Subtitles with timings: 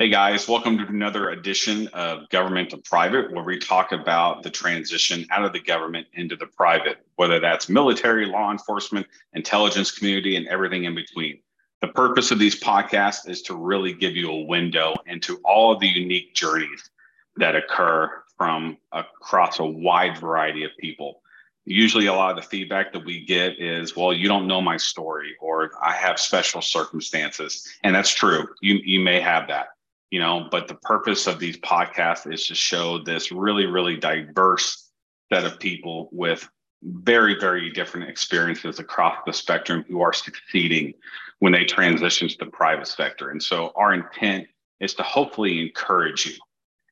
[0.00, 4.48] Hey guys, welcome to another edition of Government to Private, where we talk about the
[4.48, 10.36] transition out of the government into the private, whether that's military, law enforcement, intelligence community,
[10.36, 11.40] and everything in between.
[11.82, 15.80] The purpose of these podcasts is to really give you a window into all of
[15.80, 16.88] the unique journeys
[17.36, 21.20] that occur from across a wide variety of people.
[21.66, 24.78] Usually, a lot of the feedback that we get is, well, you don't know my
[24.78, 27.68] story, or I have special circumstances.
[27.84, 28.48] And that's true.
[28.62, 29.66] You, you may have that
[30.10, 34.90] you know but the purpose of these podcasts is to show this really really diverse
[35.32, 36.48] set of people with
[36.82, 40.92] very very different experiences across the spectrum who are succeeding
[41.40, 43.30] when they transition to the private sector.
[43.30, 44.46] And so our intent
[44.78, 46.34] is to hopefully encourage you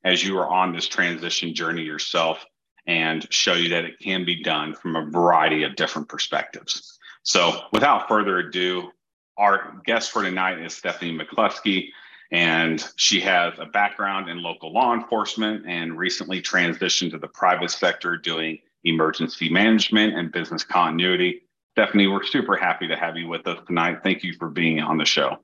[0.03, 2.45] as you are on this transition journey yourself
[2.87, 6.97] and show you that it can be done from a variety of different perspectives.
[7.23, 8.91] So without further ado
[9.37, 11.89] our guest for tonight is stephanie mccluskey
[12.31, 17.71] and she has a background in local law enforcement and recently transitioned to the private
[17.71, 21.41] sector doing emergency management and business continuity.
[21.73, 23.99] Stephanie, we're super happy to have you with us tonight.
[24.03, 25.37] Thank you for being on the show.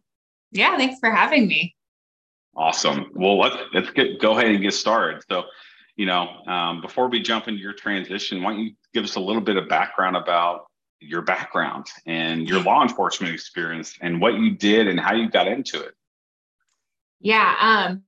[0.52, 1.76] Yeah, thanks for having me.
[2.56, 3.12] Awesome.
[3.14, 5.22] Well, let's let's get go ahead and get started.
[5.30, 5.44] So,
[5.98, 9.20] you know, um, before we jump into your transition, why don't you give us a
[9.20, 10.68] little bit of background about
[11.02, 15.48] your background and your law enforcement experience and what you did and how you got
[15.48, 15.96] into it?
[17.26, 17.56] Yeah.
[17.60, 18.04] Um,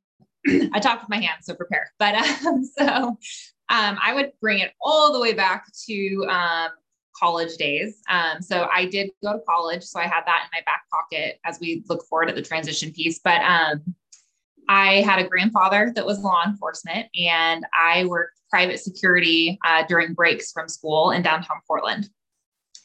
[0.73, 1.91] I talk with my hands, so prepare.
[1.97, 6.69] But um, so um, I would bring it all the way back to um,
[7.19, 7.99] college days.
[8.07, 11.39] Um, so I did go to college, so I had that in my back pocket
[11.43, 13.19] as we look forward at the transition piece.
[13.23, 13.95] But um,
[14.69, 20.13] I had a grandfather that was law enforcement, and I worked private security uh, during
[20.13, 22.07] breaks from school in downtown Portland.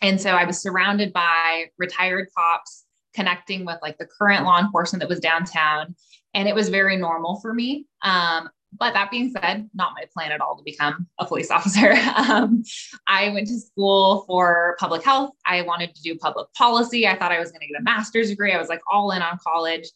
[0.01, 5.01] And so I was surrounded by retired cops connecting with like the current law enforcement
[5.01, 5.95] that was downtown
[6.35, 7.87] and it was very normal for me.
[8.03, 11.93] Um, but that being said, not my plan at all to become a police officer.
[12.17, 12.63] Um,
[13.07, 15.31] I went to school for public health.
[15.47, 17.07] I wanted to do public policy.
[17.07, 18.53] I thought I was going to get a master's degree.
[18.53, 19.89] I was like all in on college.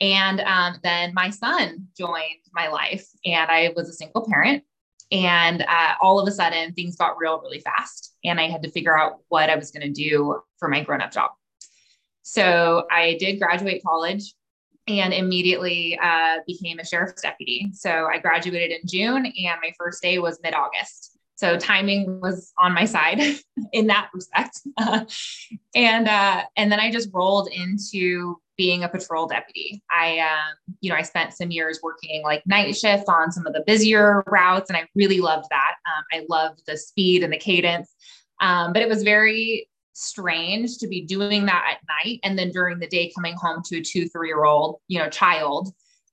[0.00, 4.64] And um, then my son joined my life, and I was a single parent.
[5.12, 8.16] And uh, all of a sudden, things got real, really fast.
[8.24, 11.02] And I had to figure out what I was going to do for my grown
[11.02, 11.30] up job.
[12.22, 14.34] So I did graduate college
[14.88, 17.68] and immediately uh, became a sheriff's deputy.
[17.72, 21.18] So I graduated in June, and my first day was mid August.
[21.36, 23.20] So timing was on my side
[23.72, 24.60] in that respect.
[25.74, 29.82] and uh, and then I just rolled into being a patrol deputy.
[29.90, 33.54] I um, you know I spent some years working like night shift on some of
[33.54, 35.74] the busier routes, and I really loved that.
[35.86, 37.92] Um, I loved the speed and the cadence.
[38.40, 42.78] Um, but it was very strange to be doing that at night and then during
[42.78, 45.72] the day coming home to a two three year old you know child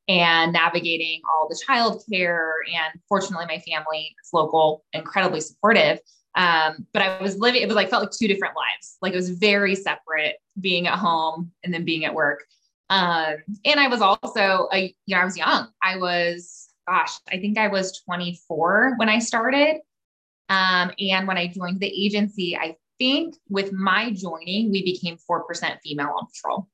[0.10, 6.00] and navigating all the child care and fortunately my family is local incredibly supportive.
[6.36, 8.98] Um, but i was living it was like felt like two different lives.
[9.02, 12.44] Like it was very separate being at home and then being at work.
[12.90, 13.36] Um,
[13.66, 15.68] and i was also a, you know i was young.
[15.82, 19.78] I was gosh i think i was 24 when i started.
[20.50, 25.78] Um, and when i joined the agency i think with my joining, we became 4%
[25.84, 26.68] female on patrol.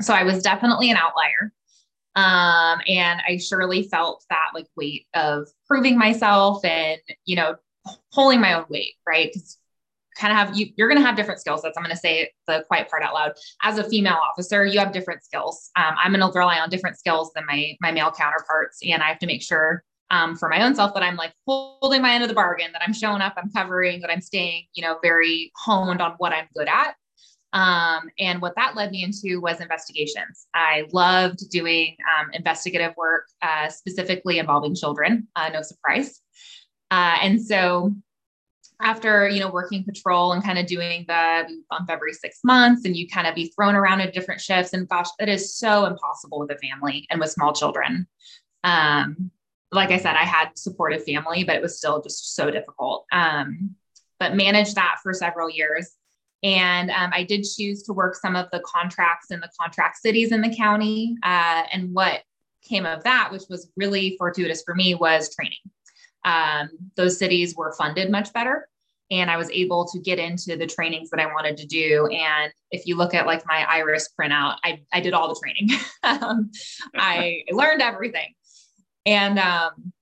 [0.00, 1.52] So I was definitely an outlier.
[2.14, 7.56] Um, and I surely felt that like weight of proving myself and, you know,
[8.10, 9.30] holding my own weight, right?
[9.32, 9.58] Because
[10.16, 12.30] kind of have you you're going to have different skill sets i'm going to say
[12.46, 13.32] the quiet part out loud
[13.62, 16.98] as a female officer you have different skills um, i'm going to rely on different
[16.98, 20.62] skills than my my male counterparts and i have to make sure um, for my
[20.62, 23.34] own self that I'm like holding my end of the bargain, that I'm showing up,
[23.36, 26.94] I'm covering, that I'm staying, you know, very honed on what I'm good at.
[27.54, 30.46] Um, and what that led me into was investigations.
[30.54, 36.20] I loved doing um, investigative work, uh, specifically involving children, uh, no surprise.
[36.90, 37.94] Uh, and so
[38.82, 42.96] after you know working patrol and kind of doing the bump every six months and
[42.96, 46.40] you kind of be thrown around at different shifts and gosh it is so impossible
[46.40, 48.06] with a family and with small children
[48.64, 49.30] um,
[49.72, 53.06] like I said, I had supportive family, but it was still just so difficult.
[53.10, 53.74] Um,
[54.20, 55.96] but managed that for several years.
[56.42, 60.32] And um, I did choose to work some of the contracts in the contract cities
[60.32, 61.16] in the county.
[61.22, 62.22] Uh, and what
[62.62, 65.58] came of that, which was really fortuitous for me, was training.
[66.24, 68.68] Um, those cities were funded much better.
[69.10, 72.06] And I was able to get into the trainings that I wanted to do.
[72.06, 75.80] And if you look at like my iris printout, I, I did all the training.
[76.04, 76.50] Um,
[76.96, 78.34] I learned everything.
[79.06, 79.92] And um,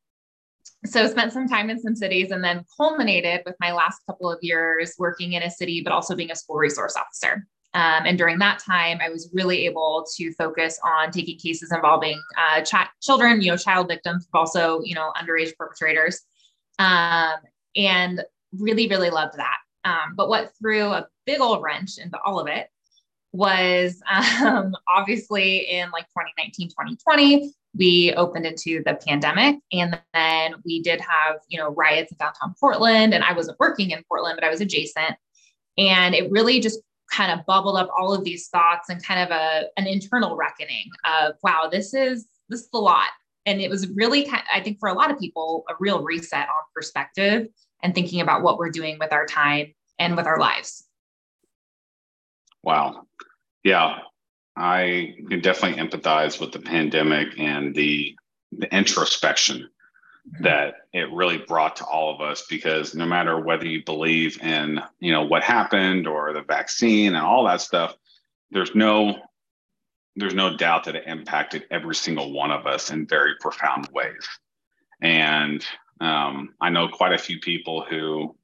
[0.87, 4.39] so spent some time in some cities and then culminated with my last couple of
[4.43, 7.47] years working in a city, but also being a school resource officer.
[7.73, 12.21] Um, and during that time, I was really able to focus on taking cases involving
[12.37, 16.23] uh, ch- children, you know, child victims, but also, you know, underage perpetrators.
[16.79, 17.35] Um,
[17.77, 18.25] and
[18.59, 19.59] really, really loved that.
[19.85, 22.69] Um, but what threw a big old wrench into all of it
[23.33, 24.03] was
[24.41, 29.57] um, obviously in like 2019, 2020, we opened into the pandemic.
[29.73, 33.15] And then we did have, you know, riots in downtown Portland.
[33.15, 35.17] And I wasn't working in Portland, but I was adjacent.
[35.79, 36.81] And it really just
[37.11, 40.89] kind of bubbled up all of these thoughts and kind of a an internal reckoning
[41.05, 43.09] of wow this is this is a lot
[43.47, 46.63] and it was really i think for a lot of people a real reset on
[46.75, 47.49] perspective
[47.83, 50.87] and thinking about what we're doing with our time and with our lives
[52.63, 53.03] wow
[53.65, 53.99] yeah
[54.57, 58.17] i can definitely empathize with the pandemic and the
[58.53, 59.69] the introspection
[60.41, 64.81] that it really brought to all of us because no matter whether you believe in
[64.99, 67.97] you know what happened or the vaccine and all that stuff
[68.51, 69.17] there's no
[70.17, 74.29] there's no doubt that it impacted every single one of us in very profound ways.
[75.01, 75.65] And
[76.01, 78.35] um, i know quite a few people who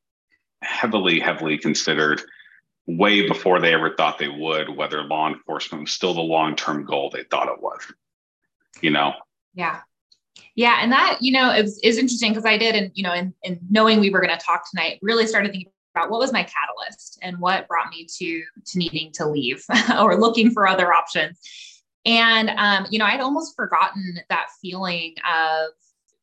[0.63, 2.23] heavily heavily considered
[2.87, 7.11] way before they ever thought they would whether law enforcement was still the long-term goal
[7.11, 7.81] they thought it was
[8.81, 9.13] you know
[9.55, 9.81] yeah
[10.57, 13.61] yeah, and that you know is is interesting because I did, and you know, in
[13.71, 17.19] knowing we were going to talk tonight, really started thinking about what was my catalyst
[17.23, 19.63] and what brought me to to needing to leave
[20.01, 21.39] or looking for other options.
[22.07, 25.69] And um, you know, I'd almost forgotten that feeling of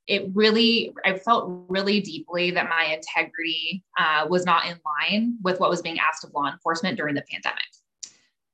[0.08, 0.30] it.
[0.34, 5.70] Really, I felt really deeply that my integrity uh, was not in line with what
[5.70, 7.64] was being asked of law enforcement during the pandemic.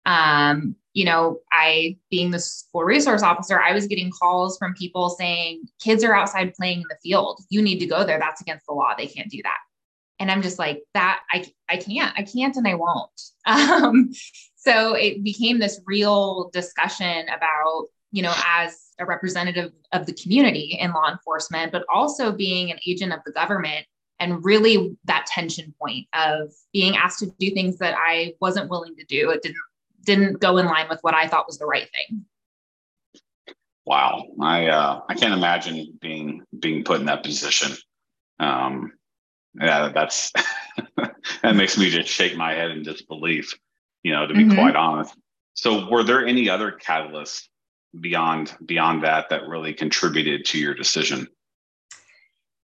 [0.06, 5.10] Um, you know, I being the school resource officer, I was getting calls from people
[5.10, 7.42] saying, kids are outside playing in the field.
[7.50, 8.20] You need to go there.
[8.20, 8.94] That's against the law.
[8.98, 9.58] They can't do that.
[10.20, 13.10] And I'm just like, that I I can't, I can't and I won't.
[13.46, 14.12] Um,
[14.56, 20.78] so it became this real discussion about, you know, as a representative of the community
[20.80, 23.86] in law enforcement, but also being an agent of the government
[24.20, 28.96] and really that tension point of being asked to do things that I wasn't willing
[28.96, 29.30] to do.
[29.30, 29.58] It didn't
[30.06, 32.26] didn't go in line with what I thought was the right thing.
[33.86, 37.76] Wow, I uh, I can't imagine being being put in that position.
[38.40, 38.94] Um,
[39.60, 40.32] yeah, that's
[41.42, 43.54] that makes me just shake my head in disbelief.
[44.04, 44.56] You know, to be mm-hmm.
[44.56, 45.16] quite honest.
[45.56, 47.49] So, were there any other catalysts
[48.00, 51.28] beyond beyond that that really contributed to your decision?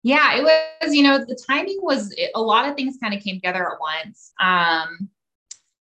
[0.04, 0.94] Yeah, it was.
[0.94, 4.34] You know, the timing was a lot of things kind of came together at once.
[4.40, 5.10] Um,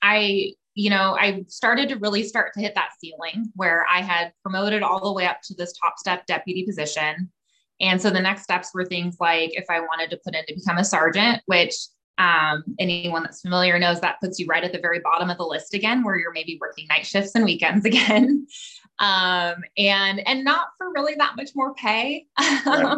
[0.01, 4.31] I you know, I started to really start to hit that ceiling where I had
[4.43, 7.31] promoted all the way up to this top step deputy position.
[7.81, 10.53] And so the next steps were things like if I wanted to put in to
[10.53, 11.73] become a sergeant, which
[12.19, 15.45] um, anyone that's familiar knows that puts you right at the very bottom of the
[15.45, 18.45] list again, where you're maybe working night shifts and weekends again.
[18.99, 22.97] Um, and and not for really that much more pay right.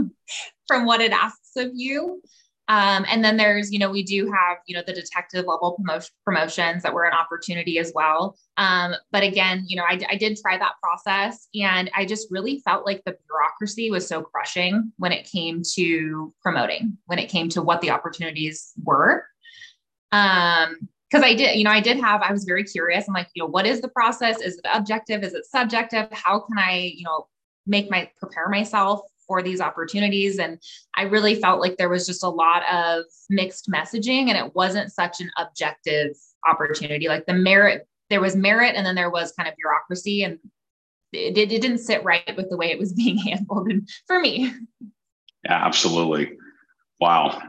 [0.68, 2.22] from what it asks of you.
[2.70, 6.12] Um, and then there's, you know, we do have, you know, the detective level promotion,
[6.24, 8.38] promotions that were an opportunity as well.
[8.58, 12.60] Um, but again, you know, I, I did try that process and I just really
[12.60, 17.50] felt like the bureaucracy was so crushing when it came to promoting, when it came
[17.50, 19.26] to what the opportunities were.
[20.12, 23.08] Um, because I did, you know, I did have, I was very curious.
[23.08, 24.42] I'm like, you know, what is the process?
[24.42, 25.24] Is it objective?
[25.24, 26.08] Is it subjective?
[26.12, 27.28] How can I, you know,
[27.66, 30.40] make my prepare myself for these opportunities.
[30.40, 30.60] And
[30.98, 34.92] I really felt like there was just a lot of mixed messaging and it wasn't
[34.92, 37.08] such an objective opportunity.
[37.08, 40.40] Like the merit, there was merit and then there was kind of bureaucracy and
[41.14, 44.52] it, it didn't sit right with the way it was being handled and for me.
[45.46, 46.36] Yeah, absolutely.
[47.00, 47.40] Wow.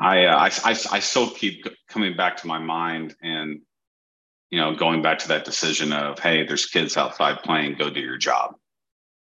[0.00, 3.60] I, uh, I, I, I still keep coming back to my mind and,
[4.50, 8.00] you know, going back to that decision of, Hey, there's kids outside playing, go do
[8.00, 8.54] your job,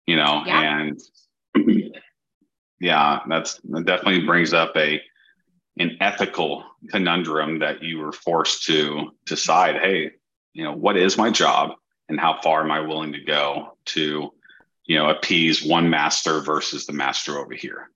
[0.05, 0.81] you know, yeah.
[0.81, 0.99] and
[2.79, 5.01] yeah, that's that definitely brings up a
[5.77, 9.75] an ethical conundrum that you were forced to decide.
[9.75, 10.11] Hey,
[10.53, 11.71] you know, what is my job,
[12.09, 14.31] and how far am I willing to go to,
[14.85, 17.89] you know, appease one master versus the master over here?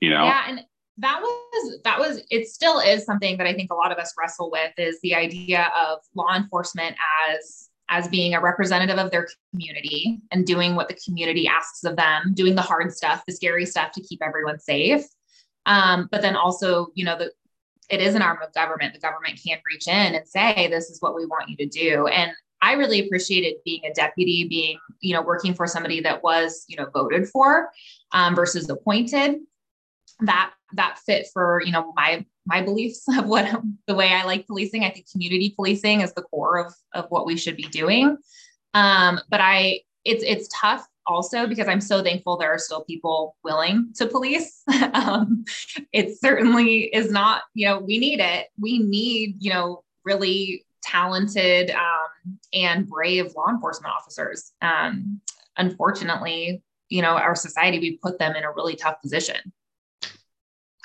[0.00, 0.24] You know.
[0.24, 0.60] Yeah, and
[0.98, 4.14] that was that was it still is something that I think a lot of us
[4.18, 6.96] wrestle with is the idea of law enforcement
[7.28, 11.96] as as being a representative of their community and doing what the community asks of
[11.96, 15.04] them, doing the hard stuff, the scary stuff to keep everyone safe.
[15.66, 17.32] Um, but then also, you know, the
[17.90, 18.94] it is an arm of government.
[18.94, 22.06] The government can reach in and say, this is what we want you to do.
[22.06, 22.32] And
[22.62, 26.76] I really appreciated being a deputy, being, you know, working for somebody that was, you
[26.76, 27.68] know, voted for
[28.12, 29.40] um, versus appointed.
[30.20, 34.46] That that fit for you know my my beliefs of what the way I like
[34.46, 34.84] policing.
[34.84, 38.16] I think community policing is the core of of what we should be doing.
[38.74, 43.36] Um, but I it's it's tough also because I'm so thankful there are still people
[43.44, 44.62] willing to police.
[44.94, 45.44] um,
[45.92, 48.48] it certainly is not, you know, we need it.
[48.58, 54.52] We need, you know, really talented um, and brave law enforcement officers.
[54.62, 55.20] Um,
[55.56, 59.52] unfortunately, you know, our society, we put them in a really tough position.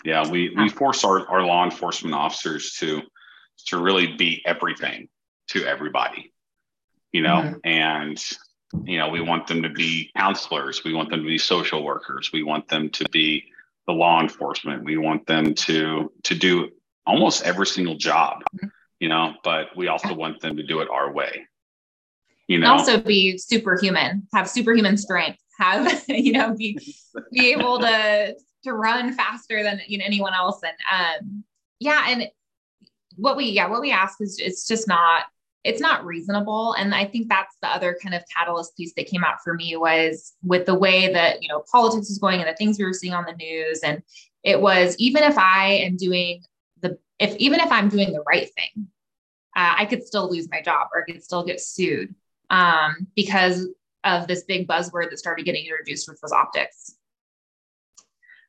[0.06, 3.02] Yeah, we, we force our, our law enforcement officers to
[3.66, 5.10] to really be everything
[5.50, 6.34] to everybody,
[7.12, 7.58] you know, mm-hmm.
[7.64, 8.24] and
[8.86, 12.30] you know, we want them to be counselors, we want them to be social workers,
[12.32, 13.44] we want them to be
[13.88, 16.70] the law enforcement, we want them to to do
[17.06, 18.68] almost every single job, mm-hmm.
[19.00, 21.48] you know, but we also want them to do it our way.
[22.48, 26.80] You know, also be superhuman, have superhuman strength, have you know, be
[27.32, 31.44] be able to to run faster than you know anyone else, and um,
[31.80, 32.30] yeah, and
[33.16, 35.26] what we yeah what we ask is it's just not
[35.66, 36.74] it's not reasonable.
[36.74, 39.76] And i think that's the other kind of catalyst piece that came out for me
[39.76, 42.94] was with the way that you know politics is going and the things we were
[42.94, 43.82] seeing on the news.
[43.84, 44.02] And
[44.44, 46.42] it was even if i am doing
[46.82, 48.88] the if even if i'm doing the right thing
[49.56, 52.14] uh, i could still lose my job or i could still get sued
[52.52, 53.68] um, because
[54.04, 56.96] of this big buzzword that started getting introduced which was optics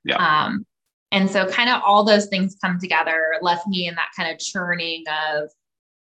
[0.04, 0.16] yeah
[0.46, 0.64] um,
[1.12, 4.38] and so kind of all those things come together left me in that kind of
[4.38, 5.50] churning of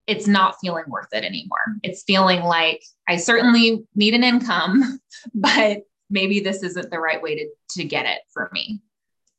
[0.08, 1.60] it's not feeling worth it anymore.
[1.84, 5.00] It's feeling like I certainly need an income,
[5.34, 7.48] but maybe this isn't the right way to,
[7.78, 8.82] to get it for me.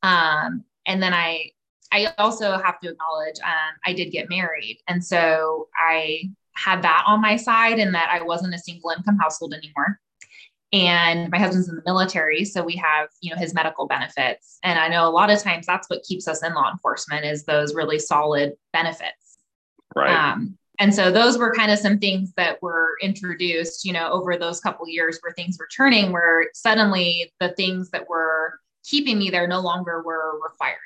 [0.01, 1.51] Um, and then I,
[1.91, 4.79] I also have to acknowledge um, I did get married.
[4.87, 9.17] And so I had that on my side and that I wasn't a single income
[9.17, 9.99] household anymore.
[10.71, 12.45] And my husband's in the military.
[12.45, 14.57] So we have, you know, his medical benefits.
[14.63, 17.45] And I know a lot of times that's what keeps us in law enforcement is
[17.45, 19.37] those really solid benefits.
[19.95, 20.09] Right.
[20.09, 24.35] Um, and so those were kind of some things that were introduced, you know, over
[24.37, 29.29] those couple years where things were turning, where suddenly the things that were keeping me
[29.29, 30.79] there no longer were required.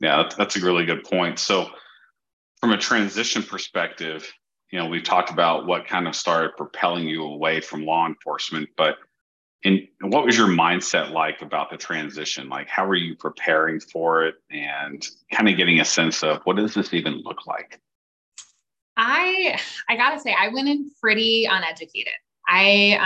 [0.00, 1.38] Yeah, that's, that's a really good point.
[1.38, 1.70] So,
[2.60, 4.30] from a transition perspective,
[4.70, 8.68] you know, we've talked about what kind of started propelling you away from law enforcement,
[8.76, 8.96] but
[9.64, 12.48] and what was your mindset like about the transition?
[12.48, 16.56] Like how were you preparing for it and kind of getting a sense of what
[16.56, 17.80] does this even look like?
[18.96, 22.14] I i gotta say i went in pretty uneducated.
[22.48, 22.98] I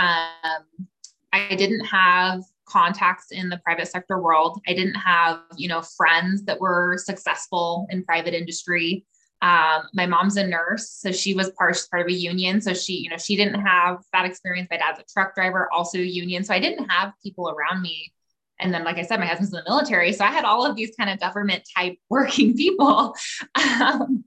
[0.46, 0.86] um
[1.32, 4.60] i didn't have contacts in the private sector world.
[4.68, 9.04] I didn't have you know friends that were successful in private industry
[9.42, 12.60] um, my mom's a nurse, so she was part, part of a union.
[12.60, 14.68] So she, you know, she didn't have that experience.
[14.70, 16.44] My dad's a truck driver, also union.
[16.44, 18.12] So I didn't have people around me.
[18.58, 20.12] And then, like I said, my husband's in the military.
[20.12, 23.14] So I had all of these kind of government type working people.
[23.54, 24.24] Um,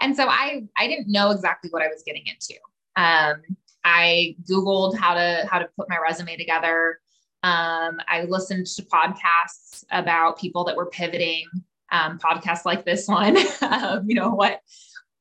[0.00, 2.54] and so I, I didn't know exactly what I was getting into.
[2.96, 3.42] Um,
[3.84, 6.98] I Googled how to, how to put my resume together.
[7.44, 11.46] Um, I listened to podcasts about people that were pivoting
[11.90, 12.18] um,
[12.64, 13.36] like this one.
[13.62, 14.60] um, you know what?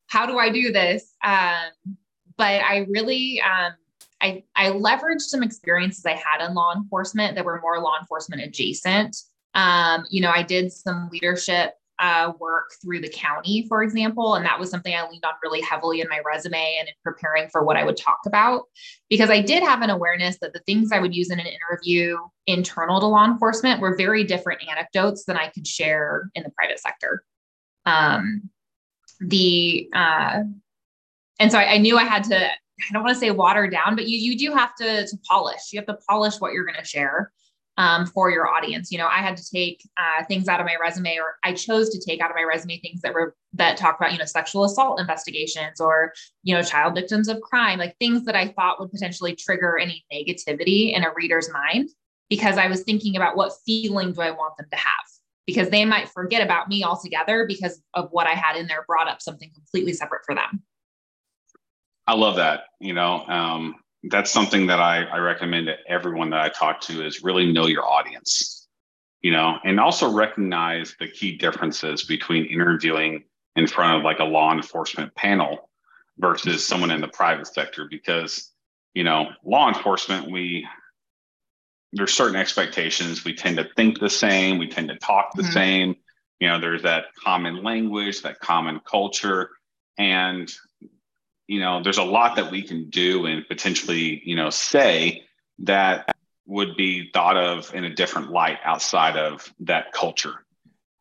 [0.08, 1.14] How do I do this?
[1.24, 1.98] Um,
[2.38, 3.74] but I really, um,
[4.22, 8.42] I I leveraged some experiences I had in law enforcement that were more law enforcement
[8.42, 9.16] adjacent.
[9.54, 14.36] Um, you know, I did some leadership uh, work through the county, for example.
[14.36, 17.50] And that was something I leaned on really heavily in my resume and in preparing
[17.50, 18.64] for what I would talk about,
[19.10, 22.18] because I did have an awareness that the things I would use in an interview
[22.46, 26.80] internal to law enforcement were very different anecdotes than I could share in the private
[26.80, 27.24] sector.
[27.86, 28.50] Um,
[29.20, 30.44] the uh,
[31.40, 33.96] and so I, I knew I had to I don't want to say water down,
[33.96, 35.74] but you you do have to to polish.
[35.74, 37.32] You have to polish what you're going to share
[37.78, 38.92] um, for your audience.
[38.92, 41.90] You know, I had to take uh, things out of my resume, or I chose
[41.90, 44.64] to take out of my resume things that were that talk about you know sexual
[44.64, 48.92] assault investigations or you know child victims of crime, like things that I thought would
[48.92, 51.90] potentially trigger any negativity in a reader's mind,
[52.30, 54.86] because I was thinking about what feeling do I want them to have.
[55.46, 59.08] Because they might forget about me altogether because of what I had in there brought
[59.08, 60.62] up something completely separate for them.
[62.06, 62.66] I love that.
[62.82, 63.76] You know, um,
[64.10, 67.68] that's something that I, I recommend to everyone that I talk to is really know
[67.68, 68.68] your audience,
[69.22, 73.24] you know, and also recognize the key differences between interviewing
[73.56, 75.70] in front of like a law enforcement panel
[76.20, 78.52] versus someone in the private sector because
[78.94, 80.66] you know law enforcement we
[81.94, 83.24] there's certain expectations.
[83.24, 84.58] We tend to think the same.
[84.58, 85.52] We tend to talk the mm-hmm.
[85.52, 85.96] same.
[86.40, 89.50] You know there's that common language that common culture
[89.98, 90.52] and
[91.48, 95.24] you know, there's a lot that we can do and potentially, you know, say
[95.60, 100.46] that would be thought of in a different light outside of that culture.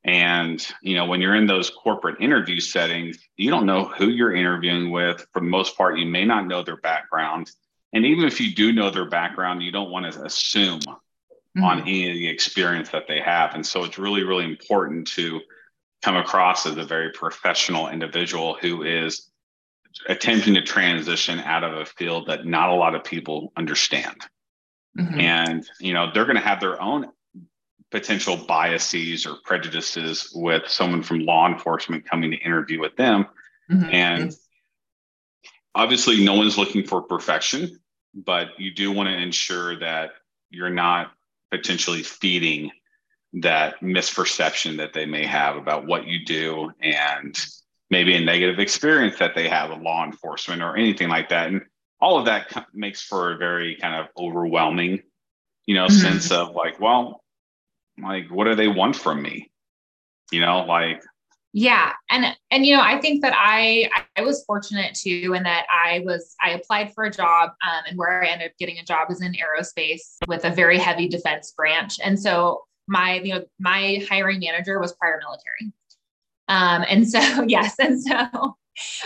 [0.04, 4.34] And, you know, when you're in those corporate interview settings, you don't know who you're
[4.34, 5.26] interviewing with.
[5.32, 7.50] For the most part, you may not know their background.
[7.92, 11.64] And even if you do know their background, you don't want to assume mm-hmm.
[11.64, 13.54] on any of the experience that they have.
[13.54, 15.40] And so it's really, really important to
[16.02, 19.28] come across as a very professional individual who is
[20.08, 24.16] attempting to transition out of a field that not a lot of people understand.
[24.98, 25.20] Mm-hmm.
[25.20, 27.06] And, you know, they're going to have their own
[27.90, 33.26] potential biases or prejudices with someone from law enforcement coming to interview with them.
[33.70, 33.90] Mm-hmm.
[33.92, 34.36] And
[35.74, 37.78] obviously, no one's looking for perfection,
[38.14, 40.10] but you do want to ensure that
[40.50, 41.12] you're not
[41.50, 42.70] potentially feeding
[43.34, 47.46] that misperception that they may have about what you do and
[47.90, 51.48] maybe a negative experience that they have with law enforcement or anything like that.
[51.48, 51.62] And
[52.00, 55.02] all of that makes for a very kind of overwhelming,
[55.66, 55.96] you know, mm-hmm.
[55.96, 57.22] sense of like, well,
[58.02, 59.50] like, what do they want from me?
[60.32, 61.02] You know, like,
[61.58, 65.64] yeah and and you know i think that i i was fortunate too in that
[65.72, 68.84] i was i applied for a job um, and where i ended up getting a
[68.84, 73.42] job is in aerospace with a very heavy defense branch and so my you know
[73.58, 75.72] my hiring manager was prior military
[76.48, 78.56] um, and so yes and so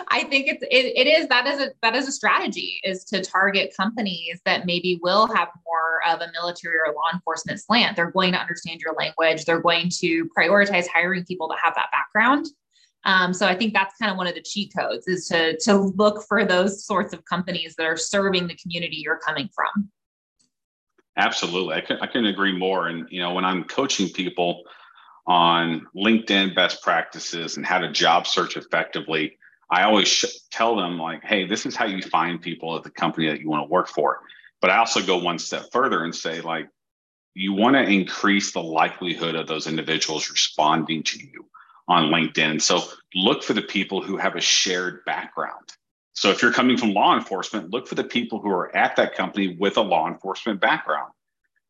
[0.09, 3.23] I think it's it, it is that is a that is a strategy is to
[3.23, 7.97] target companies that maybe will have more of a military or law enforcement slant.
[7.97, 9.44] They're going to understand your language.
[9.44, 12.47] They're going to prioritize hiring people that have that background.
[13.04, 15.76] Um, so I think that's kind of one of the cheat codes is to to
[15.76, 19.90] look for those sorts of companies that are serving the community you're coming from.
[21.16, 22.88] Absolutely, I can I can agree more.
[22.88, 24.64] And you know, when I'm coaching people
[25.26, 29.38] on LinkedIn best practices and how to job search effectively,
[29.70, 32.90] I always sh- tell them like, hey, this is how you find people at the
[32.90, 34.20] company that you want to work for.
[34.60, 36.68] But I also go one step further and say like,
[37.34, 41.48] you want to increase the likelihood of those individuals responding to you
[41.86, 42.60] on LinkedIn.
[42.60, 42.82] So
[43.14, 45.70] look for the people who have a shared background.
[46.12, 49.14] So if you're coming from law enforcement, look for the people who are at that
[49.14, 51.12] company with a law enforcement background.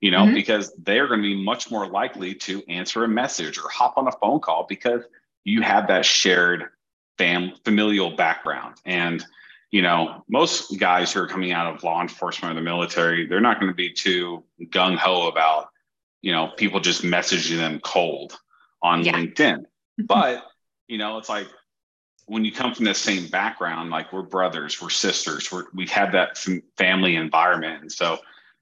[0.01, 0.35] You know, mm-hmm.
[0.35, 4.09] because they're going to be much more likely to answer a message or hop on
[4.09, 5.03] a phone call because
[5.45, 6.71] you have that shared
[7.19, 8.77] fam- familial background.
[8.87, 9.23] And,
[9.71, 13.43] you know, most guys who are coming out of law enforcement or the military, they're
[13.43, 15.69] not going to be too gung ho about,
[16.23, 18.39] you know, people just messaging them cold
[18.83, 19.13] on yeah.
[19.13, 19.65] LinkedIn.
[19.99, 20.45] But,
[20.89, 21.47] you know, it's like
[22.25, 26.07] when you come from the same background, like we're brothers, we're sisters, we're, we have
[26.07, 26.39] had that
[26.79, 27.83] family environment.
[27.83, 28.19] And so,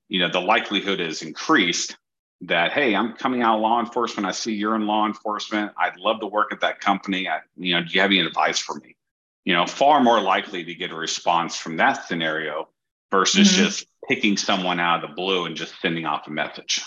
[0.08, 1.96] you know, the likelihood is increased
[2.40, 4.26] that hey i'm coming out of law enforcement.
[4.26, 5.72] I see you're in law enforcement.
[5.76, 7.28] I'd love to work at that company.
[7.28, 8.96] I, you know do you have any advice for me?
[9.44, 12.68] You know far more likely to get a response from that scenario
[13.10, 13.64] versus mm-hmm.
[13.64, 16.82] just picking someone out of the blue and just sending off a message.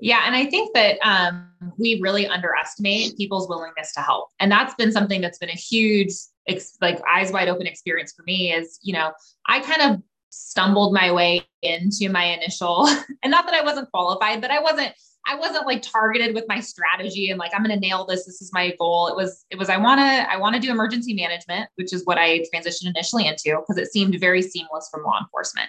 [0.00, 4.30] Yeah and i think that um, we really underestimate people's willingness to help.
[4.40, 6.12] And that's been something that's been a huge
[6.48, 9.12] ex- like eyes wide open experience for me is you know
[9.46, 12.86] i kind of stumbled my way into my initial
[13.22, 14.92] and not that I wasn't qualified, but I wasn't
[15.28, 18.40] I wasn't like targeted with my strategy and like I'm going to nail this this
[18.40, 19.08] is my goal.
[19.08, 22.04] It was it was I want to I want to do emergency management, which is
[22.04, 25.68] what I transitioned initially into because it seemed very seamless from law enforcement.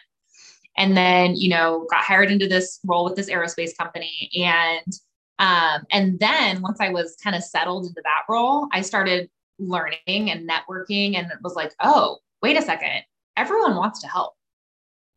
[0.77, 4.93] And then, you know, got hired into this role with this aerospace company and
[5.39, 9.97] um and then once I was kind of settled into that role, I started learning
[10.07, 13.03] and networking and it was like, "Oh, wait a second.
[13.35, 14.36] Everyone wants to help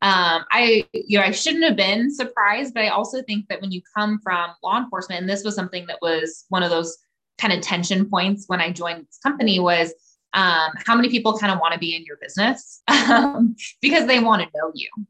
[0.03, 3.71] um, I, you know, I shouldn't have been surprised, but I also think that when
[3.71, 6.97] you come from law enforcement, and this was something that was one of those
[7.39, 9.93] kind of tension points when I joined this company was
[10.33, 14.21] um, how many people kind of want to be in your business um, because they
[14.21, 14.89] want to know you.
[14.97, 15.05] Um,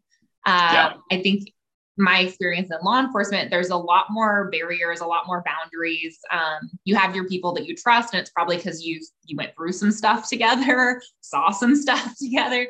[0.46, 0.92] yeah.
[1.12, 1.53] I think
[2.00, 6.18] my experience in law enforcement, there's a lot more barriers, a lot more boundaries.
[6.31, 9.55] Um, you have your people that you trust, and it's probably because you you went
[9.55, 12.66] through some stuff together, saw some stuff together,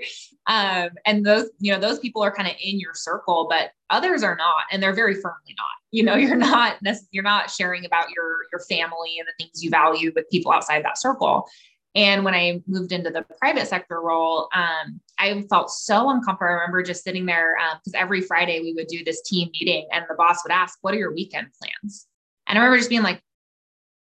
[0.50, 4.24] um, and those you know those people are kind of in your circle, but others
[4.24, 5.66] are not, and they're very firmly not.
[5.92, 6.76] You know, you're not
[7.12, 10.84] you're not sharing about your your family and the things you value with people outside
[10.84, 11.48] that circle.
[11.94, 16.50] And when I moved into the private sector role, um, I felt so uncomfortable.
[16.50, 19.86] I remember just sitting there because um, every Friday we would do this team meeting,
[19.92, 22.08] and the boss would ask, "What are your weekend plans?"
[22.48, 23.22] And I remember just being like,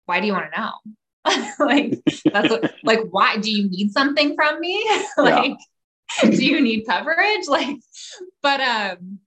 [0.06, 0.72] "Why do you want to know?"
[1.58, 1.98] like
[2.32, 4.88] that's what, like why do you need something from me?
[5.18, 5.58] like.
[6.22, 7.46] do you need coverage?
[7.48, 7.76] Like,
[8.42, 9.18] but um,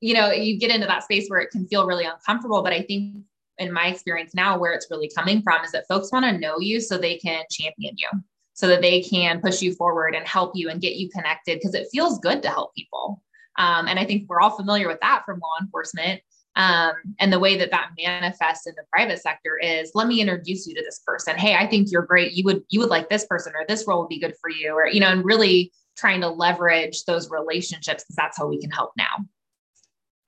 [0.00, 2.62] you know, you get into that space where it can feel really uncomfortable.
[2.62, 3.16] But I think
[3.58, 6.58] in my experience now, where it's really coming from is that folks want to know
[6.58, 8.08] you so they can champion you,
[8.54, 11.74] so that they can push you forward and help you and get you connected because
[11.74, 13.22] it feels good to help people.
[13.56, 16.20] Um, and I think we're all familiar with that from law enforcement.
[16.56, 20.66] Um, and the way that that manifests in the private sector is let me introduce
[20.66, 21.36] you to this person.
[21.36, 22.32] Hey, I think you're great.
[22.32, 24.72] You would you would like this person, or this role would be good for you,
[24.72, 28.70] or you know, and really trying to leverage those relationships because that's how we can
[28.70, 29.24] help now.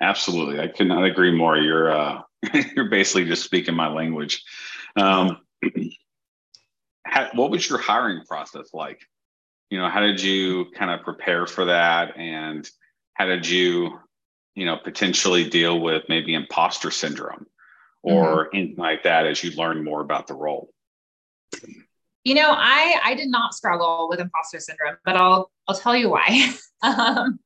[0.00, 1.56] Absolutely, I could not agree more.
[1.56, 2.22] You're uh,
[2.74, 4.44] you're basically just speaking my language.
[4.96, 5.38] Um,
[7.06, 9.00] how, what was your hiring process like?
[9.70, 12.68] You know, how did you kind of prepare for that, and
[13.14, 13.98] how did you,
[14.54, 17.46] you know, potentially deal with maybe imposter syndrome
[18.02, 18.56] or mm-hmm.
[18.56, 20.70] anything like that as you learn more about the role?
[22.26, 26.10] You know, I I did not struggle with imposter syndrome, but I'll I'll tell you
[26.10, 26.52] why.
[26.82, 27.38] um,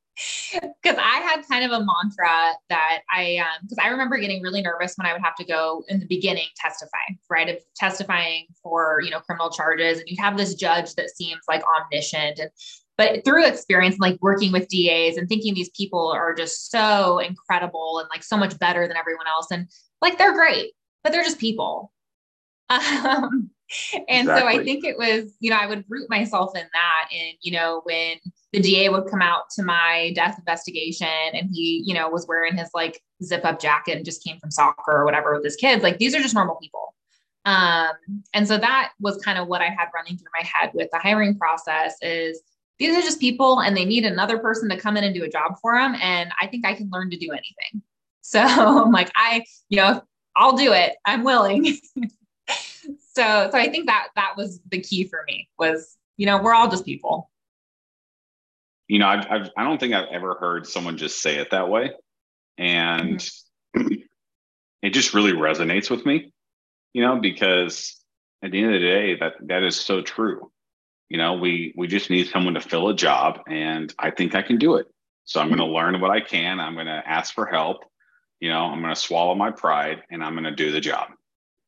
[0.82, 4.62] because I had kind of a mantra that I, um, because I remember getting really
[4.62, 7.48] nervous when I would have to go in the beginning testify, right?
[7.48, 9.98] Of testifying for, you know, criminal charges.
[9.98, 12.38] And you have this judge that seems like omniscient.
[12.38, 12.50] And,
[12.96, 17.98] but through experience, like working with DAs and thinking these people are just so incredible
[17.98, 19.50] and like so much better than everyone else.
[19.50, 19.68] And
[20.02, 21.92] like they're great, but they're just people.
[22.70, 23.50] Um,
[24.08, 24.54] and exactly.
[24.54, 27.08] so I think it was, you know, I would root myself in that.
[27.12, 28.16] And, you know, when
[28.52, 32.56] the DA would come out to my death investigation and he, you know, was wearing
[32.56, 35.82] his like zip up jacket and just came from soccer or whatever with his kids,
[35.82, 36.94] like these are just normal people.
[37.44, 37.92] Um,
[38.34, 40.98] and so that was kind of what I had running through my head with the
[40.98, 42.42] hiring process is
[42.78, 45.28] these are just people and they need another person to come in and do a
[45.28, 45.94] job for them.
[46.02, 47.82] And I think I can learn to do anything.
[48.22, 50.02] So I'm like, I, you know,
[50.36, 50.94] I'll do it.
[51.04, 51.76] I'm willing.
[53.20, 56.54] So so i think that that was the key for me was you know we're
[56.54, 57.30] all just people.
[58.88, 61.68] You know I've, I've i don't think i've ever heard someone just say it that
[61.68, 61.92] way.
[62.58, 63.18] And
[63.76, 63.94] mm-hmm.
[64.82, 66.32] it just really resonates with me
[66.92, 67.96] you know because
[68.42, 70.50] at the end of the day that that is so true.
[71.08, 74.42] You know we we just need someone to fill a job and i think i
[74.42, 74.86] can do it.
[75.24, 76.58] So i'm going to learn what i can.
[76.58, 77.84] I'm going to ask for help.
[78.40, 81.08] You know i'm going to swallow my pride and i'm going to do the job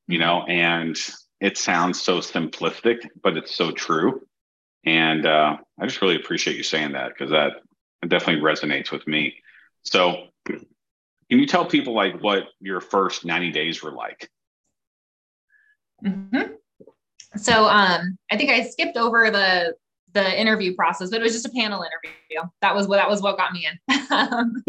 [0.08, 0.26] you mm-hmm.
[0.26, 0.96] know and
[1.42, 4.24] it sounds so simplistic, but it's so true.
[4.86, 7.54] And uh, I just really appreciate you saying that because that
[8.06, 9.34] definitely resonates with me.
[9.82, 10.60] So, can
[11.28, 14.30] you tell people like what your first 90 days were like?
[16.04, 16.52] Mm-hmm.
[17.36, 19.74] So, um, I think I skipped over the
[20.12, 22.48] the interview process, but it was just a panel interview.
[22.60, 24.00] That was what that was what got me in.
[24.10, 24.62] um,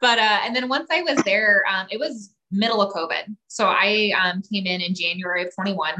[0.00, 3.36] but uh, and then once I was there, um, it was middle of COVID.
[3.46, 5.94] So I um, came in in January of 21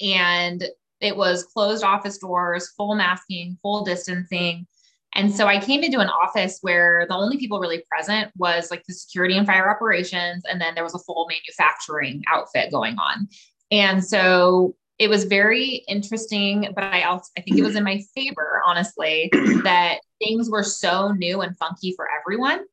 [0.00, 0.64] and
[1.00, 4.66] it was closed office doors, full masking, full distancing.
[5.14, 8.82] And so I came into an office where the only people really present was like
[8.86, 10.42] the security and fire operations.
[10.48, 13.28] And then there was a full manufacturing outfit going on.
[13.70, 18.02] And so it was very interesting, but I also I think it was in my
[18.14, 19.28] favor, honestly,
[19.64, 22.64] that things were so new and funky for everyone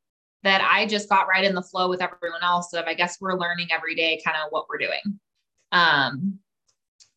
[0.44, 3.38] that I just got right in the flow with everyone else of I guess we're
[3.38, 5.18] learning every day kind of what we're doing.
[5.72, 6.38] Um,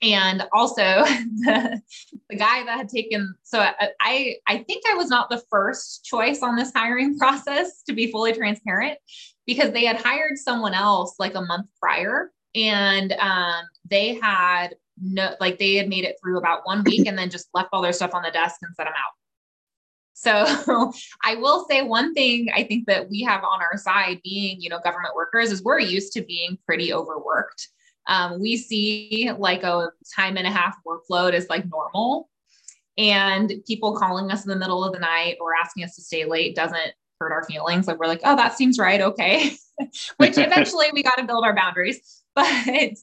[0.01, 1.81] and also the,
[2.29, 3.59] the guy that had taken so
[3.99, 8.11] I I think I was not the first choice on this hiring process to be
[8.11, 8.97] fully transparent
[9.45, 15.35] because they had hired someone else like a month prior and um, they had no
[15.39, 17.93] like they had made it through about one week and then just left all their
[17.93, 19.13] stuff on the desk and set them out
[20.19, 20.91] so
[21.23, 24.67] I will say one thing I think that we have on our side being, you
[24.67, 27.67] know, government workers is we're used to being pretty overworked.
[28.07, 32.29] Um, we see like a time and a half workload is like normal.
[32.97, 36.25] And people calling us in the middle of the night or asking us to stay
[36.25, 37.85] late doesn't hurt our feelings.
[37.85, 39.01] Like we're like, oh, that seems right.
[39.01, 39.51] Okay.
[40.17, 42.23] Which eventually we got to build our boundaries.
[42.33, 42.95] But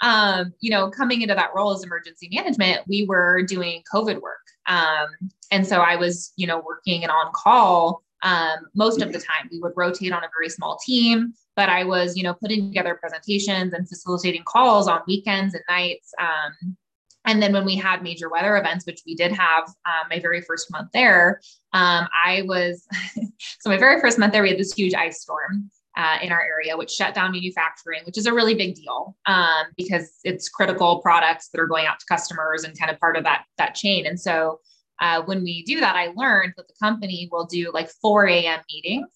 [0.00, 4.38] um, you know, coming into that role as emergency management, we were doing COVID work.
[4.66, 5.08] Um,
[5.50, 9.48] and so I was, you know, working and on call um, most of the time.
[9.50, 12.96] We would rotate on a very small team, but I was, you know, putting together
[13.00, 16.12] presentations and facilitating calls on weekends and nights.
[16.20, 16.76] Um,
[17.24, 20.40] and then when we had major weather events, which we did have um, my very
[20.40, 21.40] first month there,
[21.72, 22.86] um, I was,
[23.60, 26.40] so my very first month there, we had this huge ice storm uh, in our
[26.40, 31.00] area, which shut down manufacturing, which is a really big deal um, because it's critical
[31.00, 34.06] products that are going out to customers and kind of part of that that chain.
[34.06, 34.60] And so
[35.00, 38.60] uh, when we do that, I learned that the company will do like 4 a.m.
[38.72, 39.08] meetings.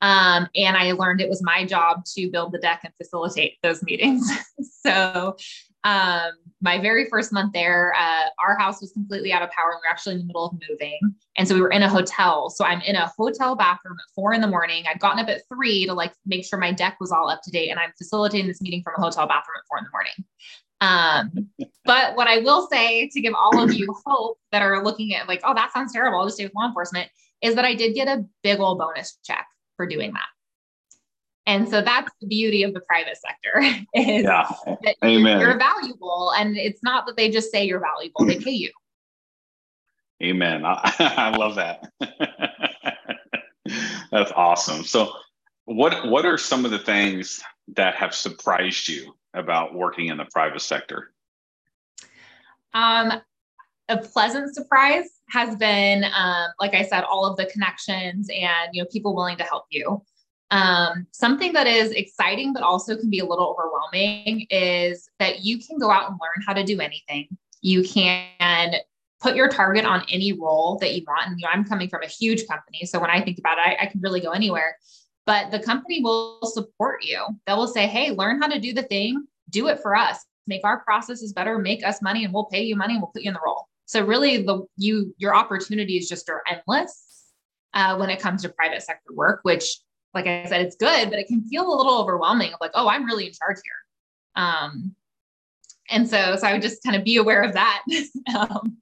[0.00, 3.82] Um, and I learned it was my job to build the deck and facilitate those
[3.82, 4.30] meetings.
[4.86, 5.36] so
[5.88, 9.70] um, my very first month there, uh, our house was completely out of power.
[9.70, 10.98] And we are actually in the middle of moving.
[11.36, 12.50] And so we were in a hotel.
[12.50, 14.84] So I'm in a hotel bathroom at four in the morning.
[14.88, 17.50] I'd gotten up at three to like make sure my deck was all up to
[17.50, 17.70] date.
[17.70, 20.12] And I'm facilitating this meeting from a hotel bathroom at four in the morning.
[20.80, 25.14] Um, but what I will say to give all of you hope that are looking
[25.14, 26.18] at like, oh, that sounds terrible.
[26.18, 27.08] I'll just stay with law enforcement
[27.40, 29.46] is that I did get a big old bonus check
[29.76, 30.26] for doing that.
[31.48, 33.60] And so that's the beauty of the private sector
[33.94, 34.46] is yeah.
[34.82, 35.40] that Amen.
[35.40, 36.30] you're valuable.
[36.36, 38.70] And it's not that they just say you're valuable, they pay you.
[40.22, 40.66] Amen.
[40.66, 41.90] I, I love that.
[44.10, 44.84] that's awesome.
[44.84, 45.12] So
[45.64, 47.40] what what are some of the things
[47.76, 51.12] that have surprised you about working in the private sector?
[52.74, 53.22] Um,
[53.88, 58.82] a pleasant surprise has been, um, like I said, all of the connections and you
[58.82, 60.02] know people willing to help you.
[60.50, 65.58] Um, something that is exciting but also can be a little overwhelming is that you
[65.58, 67.28] can go out and learn how to do anything.
[67.60, 68.74] You can
[69.20, 71.26] put your target on any role that you want.
[71.26, 73.62] And you know, I'm coming from a huge company, so when I think about it,
[73.66, 74.76] I, I can really go anywhere.
[75.26, 77.22] But the company will support you.
[77.46, 79.26] They will say, "Hey, learn how to do the thing.
[79.50, 80.24] Do it for us.
[80.46, 81.58] Make our processes better.
[81.58, 83.66] Make us money, and we'll pay you money, and we'll put you in the role."
[83.86, 87.32] So really, the you your opportunities just are endless
[87.74, 89.40] uh, when it comes to private sector work.
[89.42, 89.78] Which,
[90.14, 92.52] like I said, it's good, but it can feel a little overwhelming.
[92.52, 94.44] Of like, oh, I'm really in charge here.
[94.44, 94.94] Um,
[95.90, 97.82] and so, so I would just kind of be aware of that.
[98.38, 98.78] um,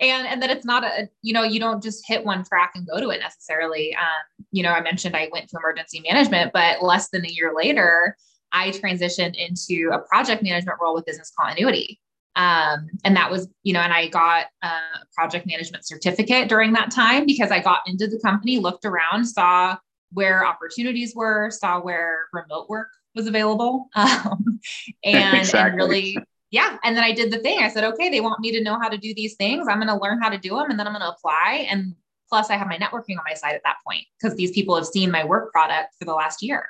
[0.00, 2.86] and and that it's not a you know you don't just hit one track and
[2.86, 6.82] go to it necessarily um, you know i mentioned i went to emergency management but
[6.82, 8.16] less than a year later
[8.52, 12.00] i transitioned into a project management role with business continuity
[12.36, 14.70] um, and that was, you know, and I got a
[15.14, 19.76] project management certificate during that time because I got into the company, looked around, saw
[20.12, 24.60] where opportunities were, saw where remote work was available, um,
[25.04, 25.70] and, exactly.
[25.70, 26.18] and really,
[26.50, 26.76] yeah.
[26.84, 27.60] And then I did the thing.
[27.60, 29.66] I said, okay, they want me to know how to do these things.
[29.68, 31.66] I'm going to learn how to do them, and then I'm going to apply.
[31.70, 31.94] And
[32.28, 34.86] plus, I have my networking on my side at that point because these people have
[34.86, 36.66] seen my work product for the last year.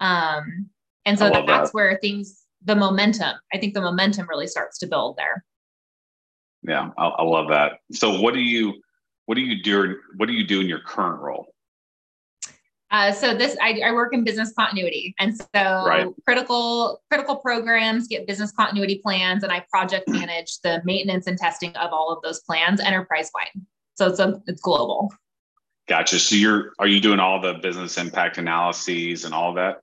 [0.00, 0.70] Um,
[1.04, 3.36] and so that, that's where things the momentum.
[3.52, 5.44] I think the momentum really starts to build there.
[6.62, 7.78] Yeah, I, I love that.
[7.92, 8.74] So, what do you
[9.26, 9.96] what do you do?
[10.16, 11.54] What do you do in your current role?
[12.90, 16.06] Uh, so this I, I, work in business continuity and so right.
[16.26, 21.74] critical critical programs get business continuity plans and i project manage the maintenance and testing
[21.76, 25.08] of all of those plans enterprise wide so it's a it's global
[25.88, 29.82] gotcha so you're are you doing all the business impact analyses and all that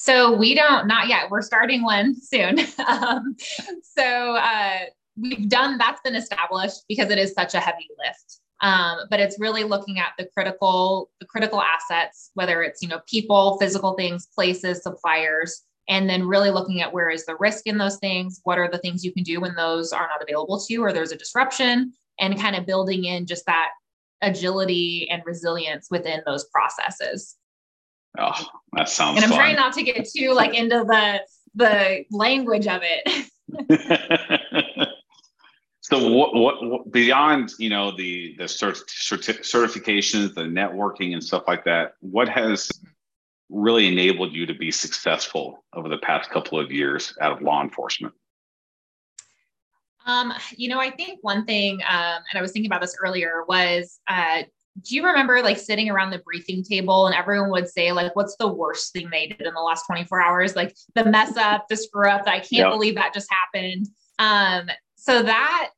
[0.00, 1.28] so we don't, not yet.
[1.28, 2.60] We're starting one soon.
[2.86, 3.34] um,
[3.82, 4.78] so uh,
[5.20, 8.37] we've done, that's been established because it is such a heavy lift.
[8.60, 13.00] Um, but it's really looking at the critical, the critical assets, whether it's, you know,
[13.06, 17.78] people, physical things, places, suppliers, and then really looking at where is the risk in
[17.78, 20.72] those things what are the things you can do when those are not available to
[20.72, 23.70] you or there's a disruption and kind of building in just that
[24.20, 27.36] agility and resilience within those processes
[28.16, 29.16] Oh, that sounds.
[29.16, 29.38] And I'm fun.
[29.38, 31.20] trying not to get too like into the
[31.54, 33.30] the language of it.
[35.88, 41.24] so what, what, what beyond you know the the cert, certi- certifications, the networking and
[41.24, 41.94] stuff like that?
[42.00, 42.68] What has
[43.48, 47.62] really enabled you to be successful over the past couple of years out of law
[47.62, 48.12] enforcement?
[50.04, 53.44] Um, you know, I think one thing, um, and I was thinking about this earlier,
[53.48, 54.42] was uh,
[54.86, 58.36] do you remember like sitting around the briefing table and everyone would say like what's
[58.36, 61.76] the worst thing they did in the last 24 hours like the mess up the
[61.76, 62.70] screw up i can't yep.
[62.70, 63.88] believe that just happened
[64.20, 65.70] um so that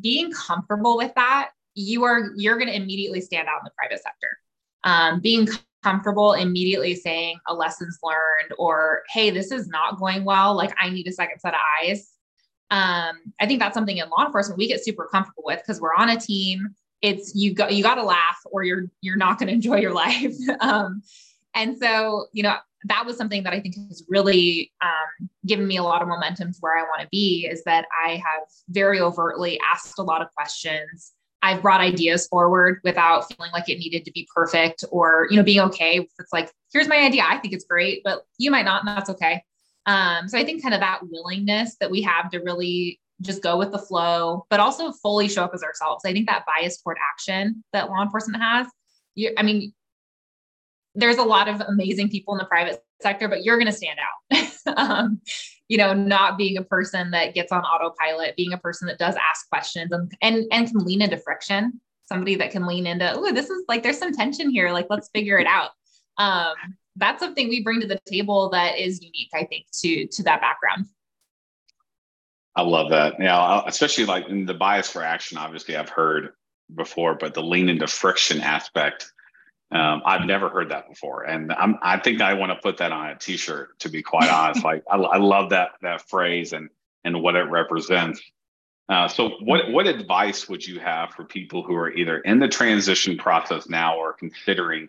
[0.00, 4.02] being comfortable with that you are you're going to immediately stand out in the private
[4.02, 4.38] sector.
[4.84, 5.48] Um, being
[5.82, 10.54] comfortable immediately saying a lessons learned or hey this is not going well.
[10.54, 12.12] Like i need a second set of eyes.
[12.70, 15.94] Um, i think that's something in law enforcement we get super comfortable with because we're
[15.94, 16.74] on a team.
[17.02, 19.94] It's you got you got to laugh or you're you're not going to enjoy your
[19.94, 20.34] life.
[20.60, 21.02] Um,
[21.54, 25.76] and so you know that was something that i think has really um, given me
[25.76, 29.00] a lot of momentum to where i want to be is that i have very
[29.00, 31.12] overtly asked a lot of questions.
[31.42, 35.42] I've brought ideas forward without feeling like it needed to be perfect or you know
[35.42, 36.06] being okay.
[36.18, 37.24] It's like here's my idea.
[37.26, 39.42] I think it's great but you might not and that's okay.
[39.86, 43.56] Um, so i think kind of that willingness that we have to really just go
[43.58, 46.04] with the flow, but also fully show up as ourselves.
[46.04, 48.66] I think that bias toward action that law enforcement has,
[49.14, 49.72] you, I mean,
[50.94, 53.98] there's a lot of amazing people in the private sector, but you're going to stand
[53.98, 54.76] out.
[54.76, 55.20] um,
[55.68, 59.14] you know, not being a person that gets on autopilot, being a person that does
[59.30, 61.80] ask questions and and and can lean into friction.
[62.06, 64.72] Somebody that can lean into, oh, this is like there's some tension here.
[64.72, 65.70] Like let's figure it out.
[66.18, 66.54] Um,
[66.96, 70.40] that's something we bring to the table that is unique, I think, to to that
[70.40, 70.86] background.
[72.56, 73.14] I love that.
[73.20, 75.38] Yeah, especially like the bias for action.
[75.38, 76.30] Obviously, I've heard
[76.74, 79.12] before, but the lean into friction aspect,
[79.72, 82.90] um, I've never heard that before, and I'm, I think I want to put that
[82.90, 83.78] on a T-shirt.
[83.80, 86.68] To be quite honest, like I, I, love that that phrase and
[87.04, 88.20] and what it represents.
[88.88, 92.48] Uh, so, what what advice would you have for people who are either in the
[92.48, 94.88] transition process now or considering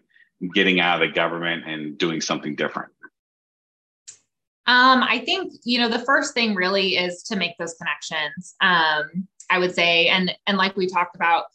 [0.55, 2.91] getting out of the government and doing something different?
[4.65, 8.55] Um, I think you know the first thing really is to make those connections.
[8.61, 11.45] Um, I would say, and and like we talked about,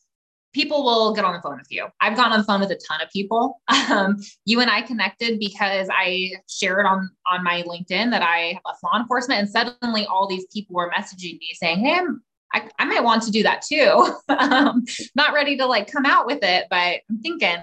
[0.57, 1.87] people will get on the phone with you.
[2.01, 3.61] I've gotten on the phone with a ton of people.
[3.89, 8.83] Um, you and I connected because I shared on on my LinkedIn that I left
[8.83, 12.21] law enforcement, and suddenly all these people were messaging me saying, "Hey, I'm
[12.53, 14.17] I, I might want to do that too.
[14.29, 17.59] um, not ready to like come out with it, but I'm thinking.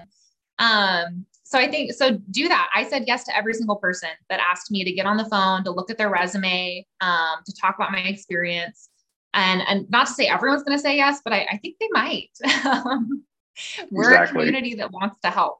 [0.58, 2.18] Um, so I think so.
[2.30, 2.70] Do that.
[2.74, 5.62] I said yes to every single person that asked me to get on the phone,
[5.64, 8.88] to look at their resume, um, to talk about my experience,
[9.34, 11.88] and and not to say everyone's going to say yes, but I, I think they
[11.90, 12.30] might.
[13.90, 14.42] We're exactly.
[14.42, 15.58] a community that wants to help.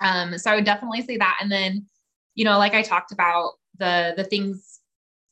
[0.00, 1.38] Um, so I would definitely say that.
[1.40, 1.86] And then,
[2.34, 4.80] you know, like I talked about the the things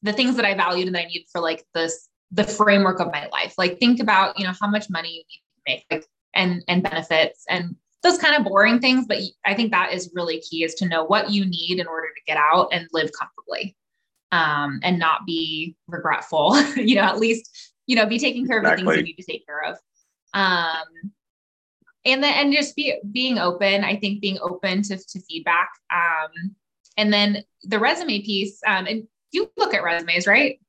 [0.03, 3.11] the things that I valued and that I need for like this the framework of
[3.13, 3.55] my life.
[3.59, 6.83] Like think about, you know, how much money you need to make like, and and
[6.83, 10.75] benefits and those kind of boring things, but I think that is really key is
[10.77, 13.77] to know what you need in order to get out and live comfortably.
[14.33, 17.51] Um, and not be regretful, you know, at least,
[17.87, 18.85] you know, be taking care of exactly.
[18.85, 19.77] the things you need to take care of.
[20.35, 21.13] Um,
[22.05, 25.69] and then, and just be, being open, I think being open to, to feedback.
[25.93, 26.55] Um,
[26.97, 30.61] and then the resume piece, um, and you look at resumes, right?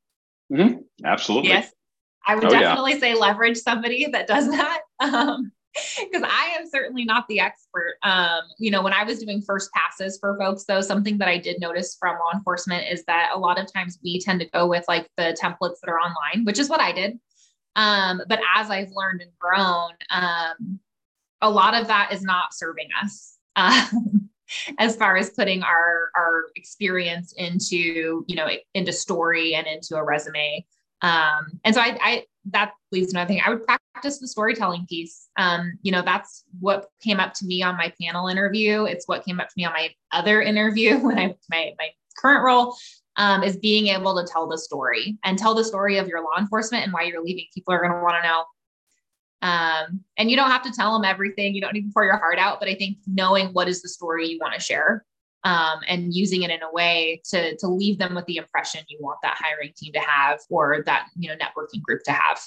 [0.51, 0.79] Mm-hmm.
[1.05, 1.49] Absolutely.
[1.49, 1.71] Yes.
[2.25, 2.99] I would oh, definitely yeah.
[2.99, 4.81] say leverage somebody that does that.
[5.01, 5.51] Um,
[6.11, 7.95] because I am certainly not the expert.
[8.03, 11.37] Um, you know, when I was doing first passes for folks, though, something that I
[11.37, 14.67] did notice from law enforcement is that a lot of times we tend to go
[14.67, 17.19] with like the templates that are online, which is what I did.
[17.75, 20.79] Um, but as I've learned and grown, um,
[21.41, 23.37] a lot of that is not serving us.
[24.79, 30.03] As far as putting our our experience into you know into story and into a
[30.03, 30.65] resume
[31.01, 33.41] um and so i i that leads to another thing.
[33.45, 35.29] I would practice the storytelling piece.
[35.37, 38.85] Um you know that's what came up to me on my panel interview.
[38.85, 42.43] It's what came up to me on my other interview when i my my current
[42.43, 42.75] role
[43.17, 46.37] um, is being able to tell the story and tell the story of your law
[46.39, 47.45] enforcement and why you're leaving.
[47.53, 48.45] People are going to want to know.
[49.43, 51.53] Um, and you don't have to tell them everything.
[51.53, 53.89] You don't need to pour your heart out, but I think knowing what is the
[53.89, 55.05] story you want to share
[55.43, 58.97] um, and using it in a way to, to leave them with the impression you
[59.01, 62.39] want that hiring team to have or that, you know, networking group to have.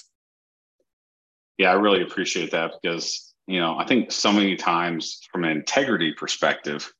[1.57, 5.51] Yeah, I really appreciate that because, you know, I think so many times from an
[5.51, 6.91] integrity perspective,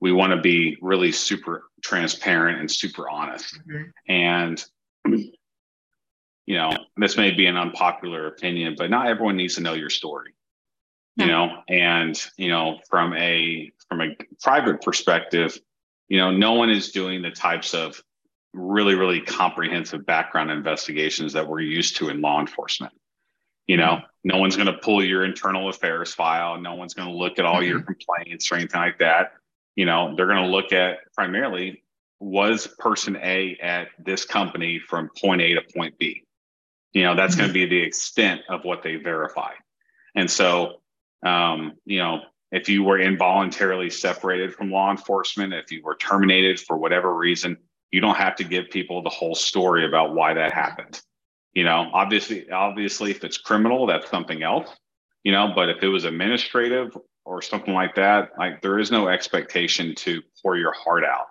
[0.00, 3.58] we want to be really super transparent and super honest.
[3.68, 4.12] Mm-hmm.
[4.12, 4.64] And
[6.46, 9.90] you know, this may be an unpopular opinion, but not everyone needs to know your
[9.90, 10.34] story.
[11.16, 15.58] You know, and you know, from a from a private perspective,
[16.08, 18.02] you know, no one is doing the types of
[18.54, 22.92] really, really comprehensive background investigations that we're used to in law enforcement.
[23.66, 26.60] You know, no one's going to pull your internal affairs file.
[26.60, 27.68] No one's going to look at all mm-hmm.
[27.68, 29.32] your complaints or anything like that.
[29.76, 31.82] You know, they're going to look at primarily
[32.20, 36.24] was person A at this company from point A to point B.
[36.92, 37.40] You know, that's mm-hmm.
[37.40, 39.52] going to be the extent of what they verify.
[40.14, 40.81] And so,
[41.22, 46.60] um, you know, if you were involuntarily separated from law enforcement, if you were terminated
[46.60, 47.56] for whatever reason,
[47.90, 51.00] you don't have to give people the whole story about why that happened.
[51.54, 54.68] You know, obviously, obviously, if it's criminal, that's something else.
[55.24, 59.08] You know, but if it was administrative or something like that, like there is no
[59.08, 61.26] expectation to pour your heart out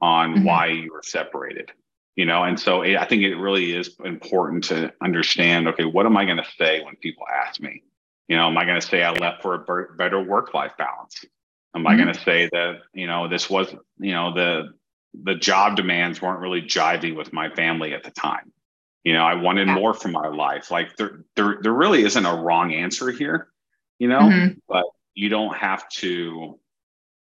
[0.00, 0.44] on mm-hmm.
[0.44, 1.72] why you were separated
[2.16, 6.06] you know and so it, i think it really is important to understand okay what
[6.06, 7.82] am i going to say when people ask me
[8.30, 11.24] you know am i going to say i left for a better work life balance
[11.74, 11.88] am mm-hmm.
[11.88, 14.70] i going to say that you know this was you know the
[15.24, 18.52] the job demands weren't really jiving with my family at the time
[19.04, 19.74] you know i wanted yeah.
[19.74, 23.48] more from my life like there, there there really isn't a wrong answer here
[23.98, 24.58] you know mm-hmm.
[24.68, 26.58] but you don't have to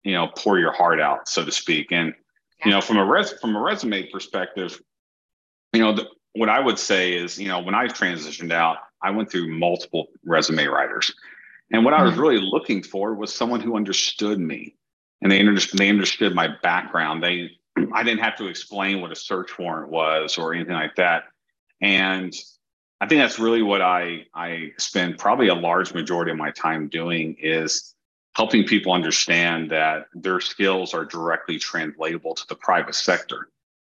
[0.04, 2.14] you know pour your heart out so to speak and
[2.64, 4.80] you know from a res from a resume perspective
[5.72, 9.10] you know the, what i would say is you know when i transitioned out i
[9.10, 11.14] went through multiple resume writers
[11.72, 12.02] and what mm-hmm.
[12.02, 12.22] i was mm-hmm.
[12.22, 14.74] really looking for was someone who understood me
[15.20, 17.50] and they understood they understood my background they
[17.92, 21.24] i didn't have to explain what a search warrant was or anything like that
[21.80, 22.34] and
[23.00, 26.88] i think that's really what i i spend probably a large majority of my time
[26.88, 27.94] doing is
[28.34, 33.48] helping people understand that their skills are directly translatable to the private sector.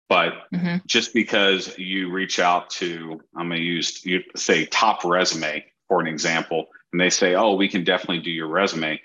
[0.08, 0.78] But mm-hmm.
[0.86, 6.08] just because you reach out to, I'm going to use, you say TopResume for an
[6.08, 9.00] example, and they say, oh, we can definitely do your resume.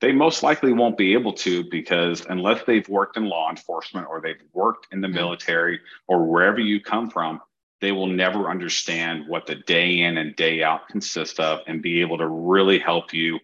[0.00, 4.20] They most likely won't be able to because unless they've worked in law enforcement or
[4.20, 5.16] they've worked in the mm-hmm.
[5.16, 7.40] military or wherever you come from,
[7.80, 12.00] they will never understand what the day in and day out consists of and be
[12.00, 13.38] able to really help you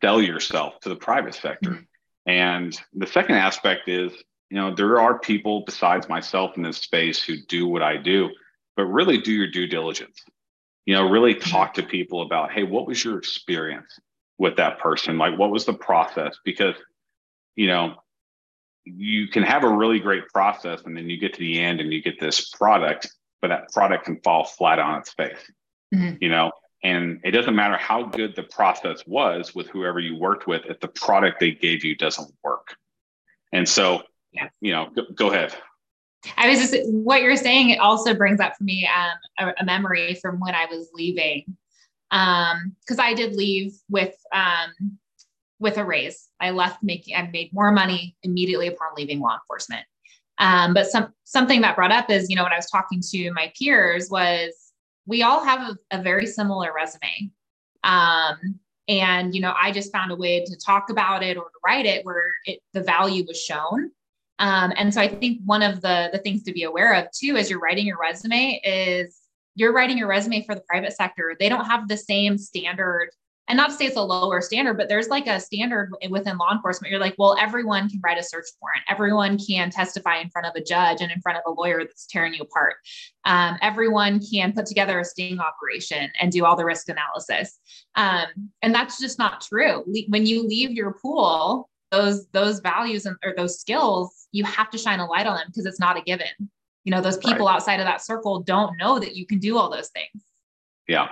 [0.00, 1.70] sell yourself to the private sector.
[1.70, 1.82] Mm-hmm.
[2.26, 4.12] And the second aspect is,
[4.54, 8.30] you know, there are people besides myself in this space who do what I do,
[8.76, 10.22] but really do your due diligence.
[10.86, 13.98] You know, really talk to people about, hey, what was your experience
[14.38, 15.18] with that person?
[15.18, 16.38] Like, what was the process?
[16.44, 16.76] Because,
[17.56, 17.96] you know,
[18.84, 21.92] you can have a really great process and then you get to the end and
[21.92, 23.10] you get this product
[23.42, 25.50] but that product can fall flat on its face
[25.94, 26.16] mm-hmm.
[26.20, 26.52] you know
[26.82, 30.78] and it doesn't matter how good the process was with whoever you worked with if
[30.80, 32.76] the product they gave you doesn't work
[33.54, 34.02] and so.
[34.60, 35.54] You know go, go ahead
[36.36, 37.70] I was just what you're saying.
[37.70, 41.44] It also brings up for me um, a, a, memory from when I was leaving,
[42.10, 44.98] because um, I did leave with um,
[45.58, 46.28] with a raise.
[46.40, 49.84] I left making I made more money immediately upon leaving law enforcement.
[50.38, 53.32] Um, but some something that brought up is, you know, when I was talking to
[53.32, 54.52] my peers was
[55.06, 57.30] we all have a, a very similar resume.
[57.82, 58.58] Um,
[58.88, 61.86] and you know, I just found a way to talk about it or to write
[61.86, 63.90] it where it the value was shown.
[64.38, 67.36] Um, and so I think one of the the things to be aware of too
[67.36, 69.20] as you're writing your resume is
[69.54, 71.36] you're writing your resume for the private sector.
[71.38, 73.10] They don't have the same standard
[73.48, 76.52] and not to say it's a lower standard, but there's like a standard within law
[76.52, 76.90] enforcement.
[76.90, 78.82] You're like, well, everyone can write a search warrant.
[78.88, 82.06] Everyone can testify in front of a judge and in front of a lawyer that's
[82.06, 82.76] tearing you apart.
[83.26, 87.58] Um, everyone can put together a sting operation and do all the risk analysis.
[87.96, 89.84] Um, and that's just not true.
[90.08, 94.78] When you leave your pool, those those values and or those skills, you have to
[94.78, 96.26] shine a light on them because it's not a given.
[96.84, 97.54] You know, those people right.
[97.54, 100.22] outside of that circle don't know that you can do all those things.
[100.86, 101.08] Yeah,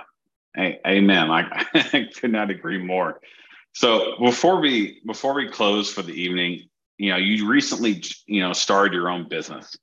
[0.55, 1.31] Hey, amen.
[1.31, 3.19] I, I could not agree more.
[3.73, 8.53] So before we before we close for the evening, you know, you recently you know
[8.53, 9.75] started your own business,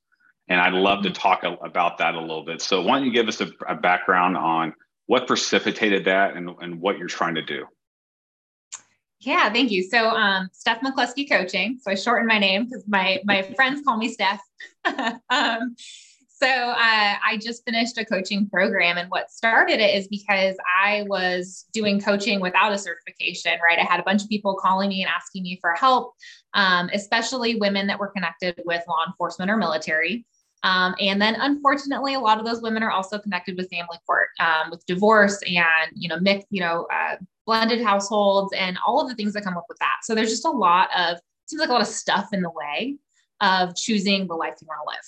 [0.48, 1.20] and I'd love to mm-hmm.
[1.20, 2.62] talk about that a little bit.
[2.62, 4.74] So why don't you give us a, a background on
[5.06, 7.66] what precipitated that and, and what you're trying to do?
[9.20, 9.82] Yeah, thank you.
[9.82, 11.78] So, um, Steph McCluskey Coaching.
[11.82, 14.40] So I shortened my name because my my friends call me Steph.
[15.30, 15.76] um,
[16.26, 16.76] so uh,
[17.22, 22.00] I just finished a coaching program, and what started it is because I was doing
[22.00, 23.58] coaching without a certification.
[23.62, 26.14] Right, I had a bunch of people calling me and asking me for help,
[26.54, 30.24] um, especially women that were connected with law enforcement or military.
[30.62, 34.28] Um, and then, unfortunately, a lot of those women are also connected with family court,
[34.40, 37.16] um, with divorce, and you know, mixed, you know, uh,
[37.50, 39.96] blended households, and all of the things that come up with that.
[40.04, 42.96] So there's just a lot of seems like a lot of stuff in the way
[43.40, 45.04] of choosing the life you want to live.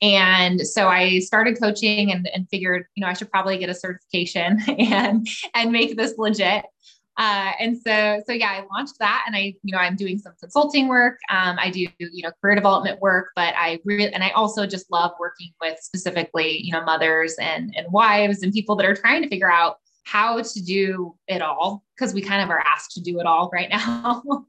[0.00, 3.74] And so I started coaching and, and figured, you know, I should probably get a
[3.74, 6.64] certification and and make this legit.
[7.18, 10.32] Uh, and so, so yeah, I launched that, and I, you know, I'm doing some
[10.40, 11.18] consulting work.
[11.28, 14.90] Um, I do, you know, career development work, but I really, and I also just
[14.90, 19.22] love working with specifically, you know, mothers and and wives and people that are trying
[19.22, 23.00] to figure out how to do it all because we kind of are asked to
[23.00, 24.22] do it all right now.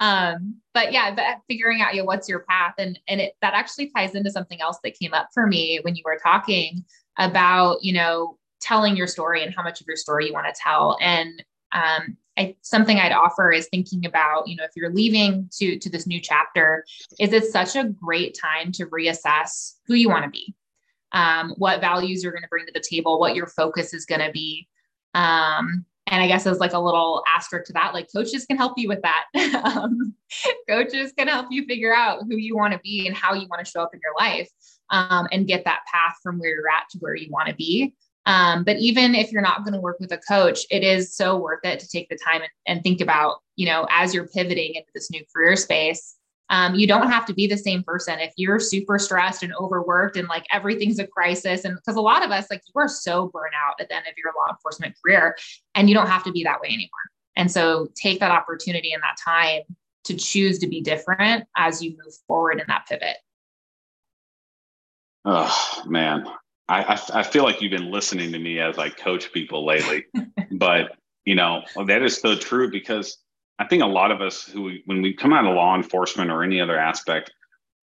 [0.00, 2.74] um, but yeah, but figuring out, you know, what's your path.
[2.78, 5.96] And, and it, that actually ties into something else that came up for me when
[5.96, 6.84] you were talking
[7.18, 10.60] about, you know, telling your story and how much of your story you want to
[10.62, 10.96] tell.
[11.00, 15.78] And, um, I, something I'd offer is thinking about, you know, if you're leaving to,
[15.78, 16.84] to this new chapter,
[17.20, 20.54] is it such a great time to reassess who you want to be,
[21.12, 24.22] um, what values you're going to bring to the table, what your focus is going
[24.22, 24.66] to be,
[25.14, 28.74] um, and I guess as like a little asterisk to that, like coaches can help
[28.76, 29.24] you with that.
[29.64, 30.14] um,
[30.68, 33.64] coaches can help you figure out who you want to be and how you want
[33.64, 34.50] to show up in your life
[34.90, 37.94] um, and get that path from where you're at to where you want to be.
[38.26, 41.36] Um, but even if you're not going to work with a coach, it is so
[41.36, 44.74] worth it to take the time and, and think about, you know, as you're pivoting
[44.74, 46.16] into this new career space,
[46.52, 48.20] um, you don't have to be the same person.
[48.20, 52.22] If you're super stressed and overworked and like everything's a crisis, and because a lot
[52.22, 54.94] of us, like you are so burnt out at the end of your law enforcement
[55.02, 55.34] career,
[55.74, 56.90] and you don't have to be that way anymore.
[57.36, 59.62] And so take that opportunity and that time
[60.04, 63.16] to choose to be different as you move forward in that pivot.
[65.24, 66.26] Oh man,
[66.68, 70.04] I, I, I feel like you've been listening to me as I coach people lately,
[70.52, 73.16] but you know that is so true because
[73.58, 76.42] I think a lot of us who, when we come out of law enforcement or
[76.42, 77.30] any other aspect,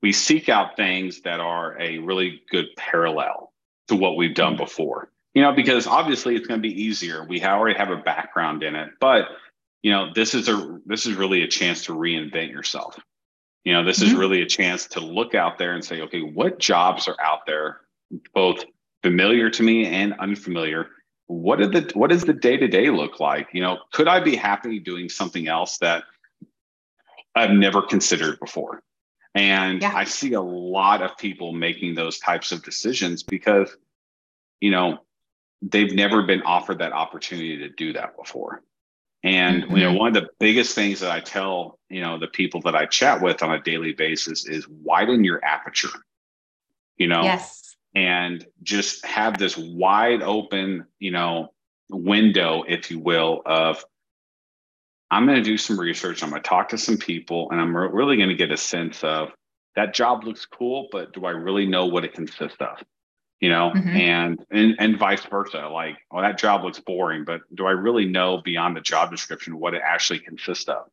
[0.01, 3.53] we seek out things that are a really good parallel
[3.87, 4.63] to what we've done mm-hmm.
[4.63, 5.11] before.
[5.33, 7.23] You know, because obviously it's going to be easier.
[7.23, 9.27] We already have a background in it, but
[9.83, 12.99] you know, this is a this is really a chance to reinvent yourself.
[13.63, 14.13] You know, this mm-hmm.
[14.13, 17.45] is really a chance to look out there and say, okay, what jobs are out
[17.45, 17.81] there,
[18.33, 18.65] both
[19.03, 20.87] familiar to me and unfamiliar,
[21.29, 23.49] what did the what does the day to day look like?
[23.53, 26.03] You know, could I be happy doing something else that
[27.35, 28.81] I've never considered before?
[29.35, 29.93] And yeah.
[29.95, 33.77] I see a lot of people making those types of decisions because
[34.59, 34.99] you know,
[35.61, 38.61] they've never been offered that opportunity to do that before.
[39.23, 39.77] And mm-hmm.
[39.77, 39.99] you know, mm-hmm.
[39.99, 43.21] one of the biggest things that I tell, you know, the people that I chat
[43.21, 45.89] with on a daily basis is widen your aperture.
[46.97, 47.68] You know, yes.
[47.95, 51.53] And just have this wide open, you know,
[51.89, 53.83] window, if you will, of
[55.11, 56.21] I'm going to do some research.
[56.21, 59.03] I'm going to talk to some people, and I'm really going to get a sense
[59.03, 59.29] of
[59.75, 62.83] that job looks cool, but do I really know what it consists of?
[63.39, 63.89] You know, mm-hmm.
[63.89, 65.69] and and and vice versa.
[65.69, 69.57] Like, well, that job looks boring, but do I really know beyond the job description
[69.57, 70.89] what it actually consists of?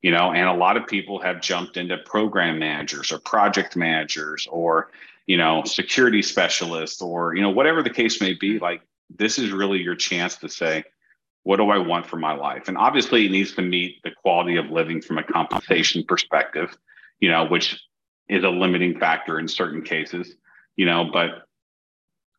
[0.00, 4.48] You know, and a lot of people have jumped into program managers or project managers
[4.50, 4.90] or
[5.26, 8.54] you know security specialist or you know whatever the case may be.
[8.54, 8.64] Mm-hmm.
[8.64, 10.84] Like, this is really your chance to say,
[11.44, 12.68] what do I want for my life?
[12.68, 16.76] And obviously, it needs to meet the quality of living from a compensation perspective,
[17.20, 17.80] you know, which
[18.28, 20.36] is a limiting factor in certain cases,
[20.76, 21.42] you know, but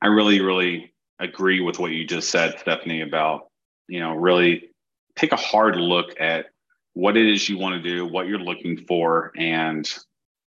[0.02, 3.48] I really, really agree with what you just said, Stephanie, about,
[3.88, 4.70] you know, really
[5.16, 6.48] take a hard look at
[6.94, 9.90] what it is you want to do, what you're looking for, and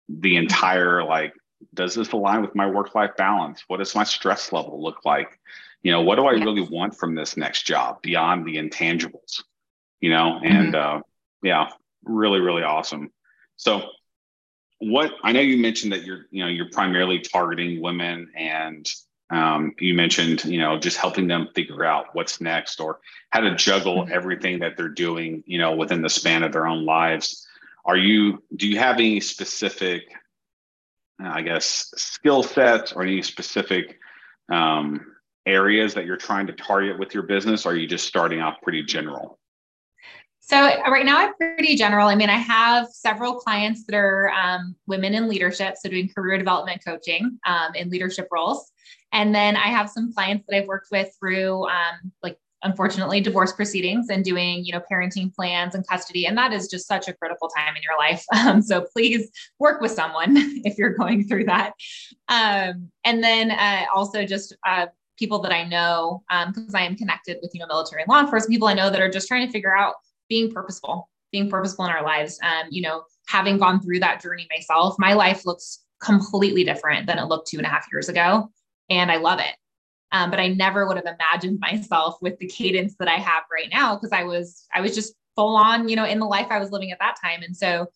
[0.09, 1.35] the entire like,
[1.75, 3.65] does this align with my work life balance?
[3.69, 5.39] What does my stress level look like?
[5.83, 6.45] You know, what do I yeah.
[6.45, 9.43] really want from this next job beyond the intangibles?
[10.01, 10.99] You know, and mm-hmm.
[10.99, 11.01] uh,
[11.43, 11.71] yeah,
[12.05, 13.11] really, really awesome.
[13.57, 13.91] So
[14.79, 18.89] what I know you mentioned that you're you know you're primarily targeting women and
[19.31, 23.01] um, you mentioned you know just helping them figure out what's next or
[23.31, 24.13] how to juggle mm-hmm.
[24.13, 27.47] everything that they're doing you know within the span of their own lives
[27.85, 30.13] are you do you have any specific
[31.21, 33.99] i guess skill sets or any specific
[34.51, 35.01] um,
[35.47, 38.83] areas that you're trying to target with your business are you just starting off pretty
[38.83, 39.39] general
[40.49, 42.09] so right now I'm pretty general.
[42.09, 46.39] I mean, I have several clients that are um, women in leadership, so doing career
[46.39, 48.73] development coaching um, in leadership roles,
[49.13, 53.53] and then I have some clients that I've worked with through um, like unfortunately divorce
[53.53, 57.13] proceedings and doing you know parenting plans and custody and that is just such a
[57.13, 60.35] critical time in your life um, so please work with someone
[60.65, 61.73] if you're going through that
[62.29, 64.87] um, and then uh, also just uh,
[65.19, 68.21] people that i know because um, i am connected with you know military and law
[68.21, 69.95] enforcement people i know that are just trying to figure out
[70.29, 72.39] being purposeful, being purposeful in our lives.
[72.43, 77.19] Um, you know, having gone through that journey myself, my life looks completely different than
[77.19, 78.51] it looked two and a half years ago.
[78.89, 79.55] And I love it.
[80.13, 83.69] Um, but I never would have imagined myself with the cadence that I have right
[83.73, 86.59] now because I was I was just full on, you know, in the life I
[86.59, 87.43] was living at that time.
[87.43, 87.87] And so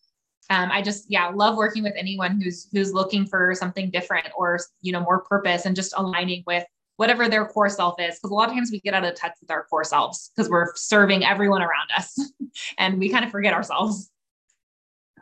[0.50, 4.58] um, I just yeah love working with anyone who's who's looking for something different or
[4.82, 6.64] you know more purpose and just aligning with
[6.96, 8.16] whatever their core self is.
[8.16, 10.50] Because a lot of times we get out of touch with our core selves because
[10.50, 12.16] we're serving everyone around us
[12.78, 14.10] and we kind of forget ourselves.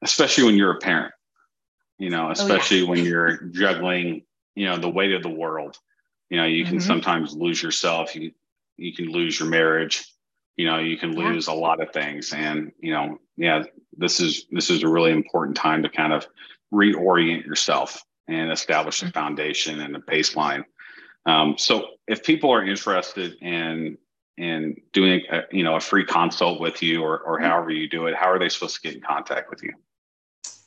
[0.02, 1.12] Especially when you're a parent,
[1.98, 2.90] you know, especially oh, yeah.
[2.90, 4.22] when you're juggling,
[4.54, 5.78] you know, the weight of the world.
[6.30, 6.86] You know, you can mm-hmm.
[6.86, 8.14] sometimes lose yourself.
[8.16, 8.32] You
[8.76, 10.04] you can lose your marriage.
[10.56, 11.54] You know, you can lose yeah.
[11.54, 12.32] a lot of things.
[12.32, 13.64] And, you know, yeah,
[13.96, 16.26] this is this is a really important time to kind of
[16.72, 19.12] reorient yourself and establish a mm-hmm.
[19.12, 20.64] foundation and a baseline
[21.26, 23.96] um, so if people are interested in
[24.36, 27.46] in doing a, you know a free consult with you or, or mm-hmm.
[27.46, 29.72] however you do it, how are they supposed to get in contact with you?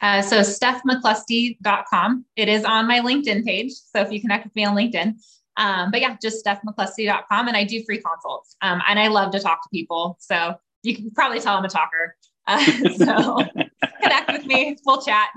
[0.02, 2.26] Uh, so stephmccluskey.com.
[2.36, 3.72] It is on my LinkedIn page.
[3.72, 5.16] So if you connect with me on LinkedIn,
[5.58, 7.48] um, but yeah, just stephmccluskey.com.
[7.48, 8.56] And I do free consults.
[8.62, 10.18] Um, and I love to talk to people.
[10.20, 12.16] So you can probably tell I'm a talker.
[12.48, 12.64] Uh,
[12.98, 13.38] so
[14.02, 14.78] connect with me.
[14.86, 15.30] We'll chat.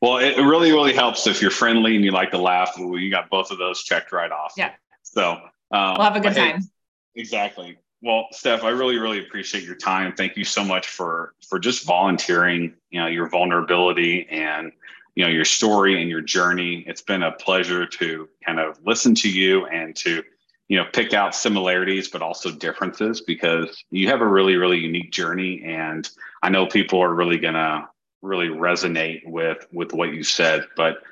[0.00, 2.74] Well, it really, really helps if you're friendly and you like to laugh.
[2.78, 4.54] Well, you got both of those checked right off.
[4.56, 4.72] Yeah.
[5.02, 5.32] So
[5.70, 6.60] um, we'll have a good time.
[6.60, 6.66] Hey,
[7.20, 7.78] exactly.
[8.02, 10.12] Well, Steph, I really, really appreciate your time.
[10.16, 12.74] Thank you so much for for just volunteering.
[12.90, 14.72] You know, your vulnerability and
[15.14, 16.84] you know your story and your journey.
[16.86, 20.22] It's been a pleasure to kind of listen to you and to
[20.68, 25.12] you know pick out similarities but also differences because you have a really, really unique
[25.12, 26.08] journey, and
[26.42, 27.88] I know people are really gonna
[28.22, 30.66] really resonate with with what you said.
[30.76, 31.02] But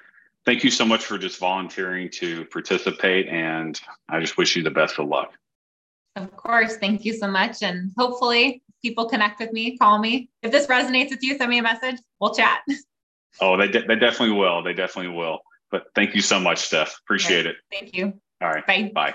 [0.47, 3.79] thank you so much for just volunteering to participate, and
[4.09, 5.33] I just wish you the best of luck.
[6.17, 10.31] Of course, thank you so much, and hopefully people connect with me, call me.
[10.43, 11.97] If this resonates with you, send me a message.
[12.19, 12.61] We'll chat.
[13.41, 14.63] Oh, they de- they definitely will.
[14.63, 15.41] They definitely will.
[15.71, 16.99] But thank you so much, Steph.
[17.05, 17.57] Appreciate it.
[17.71, 18.21] Thank you.
[18.43, 18.67] All right.
[18.67, 18.91] Bye.
[18.95, 19.15] Bye.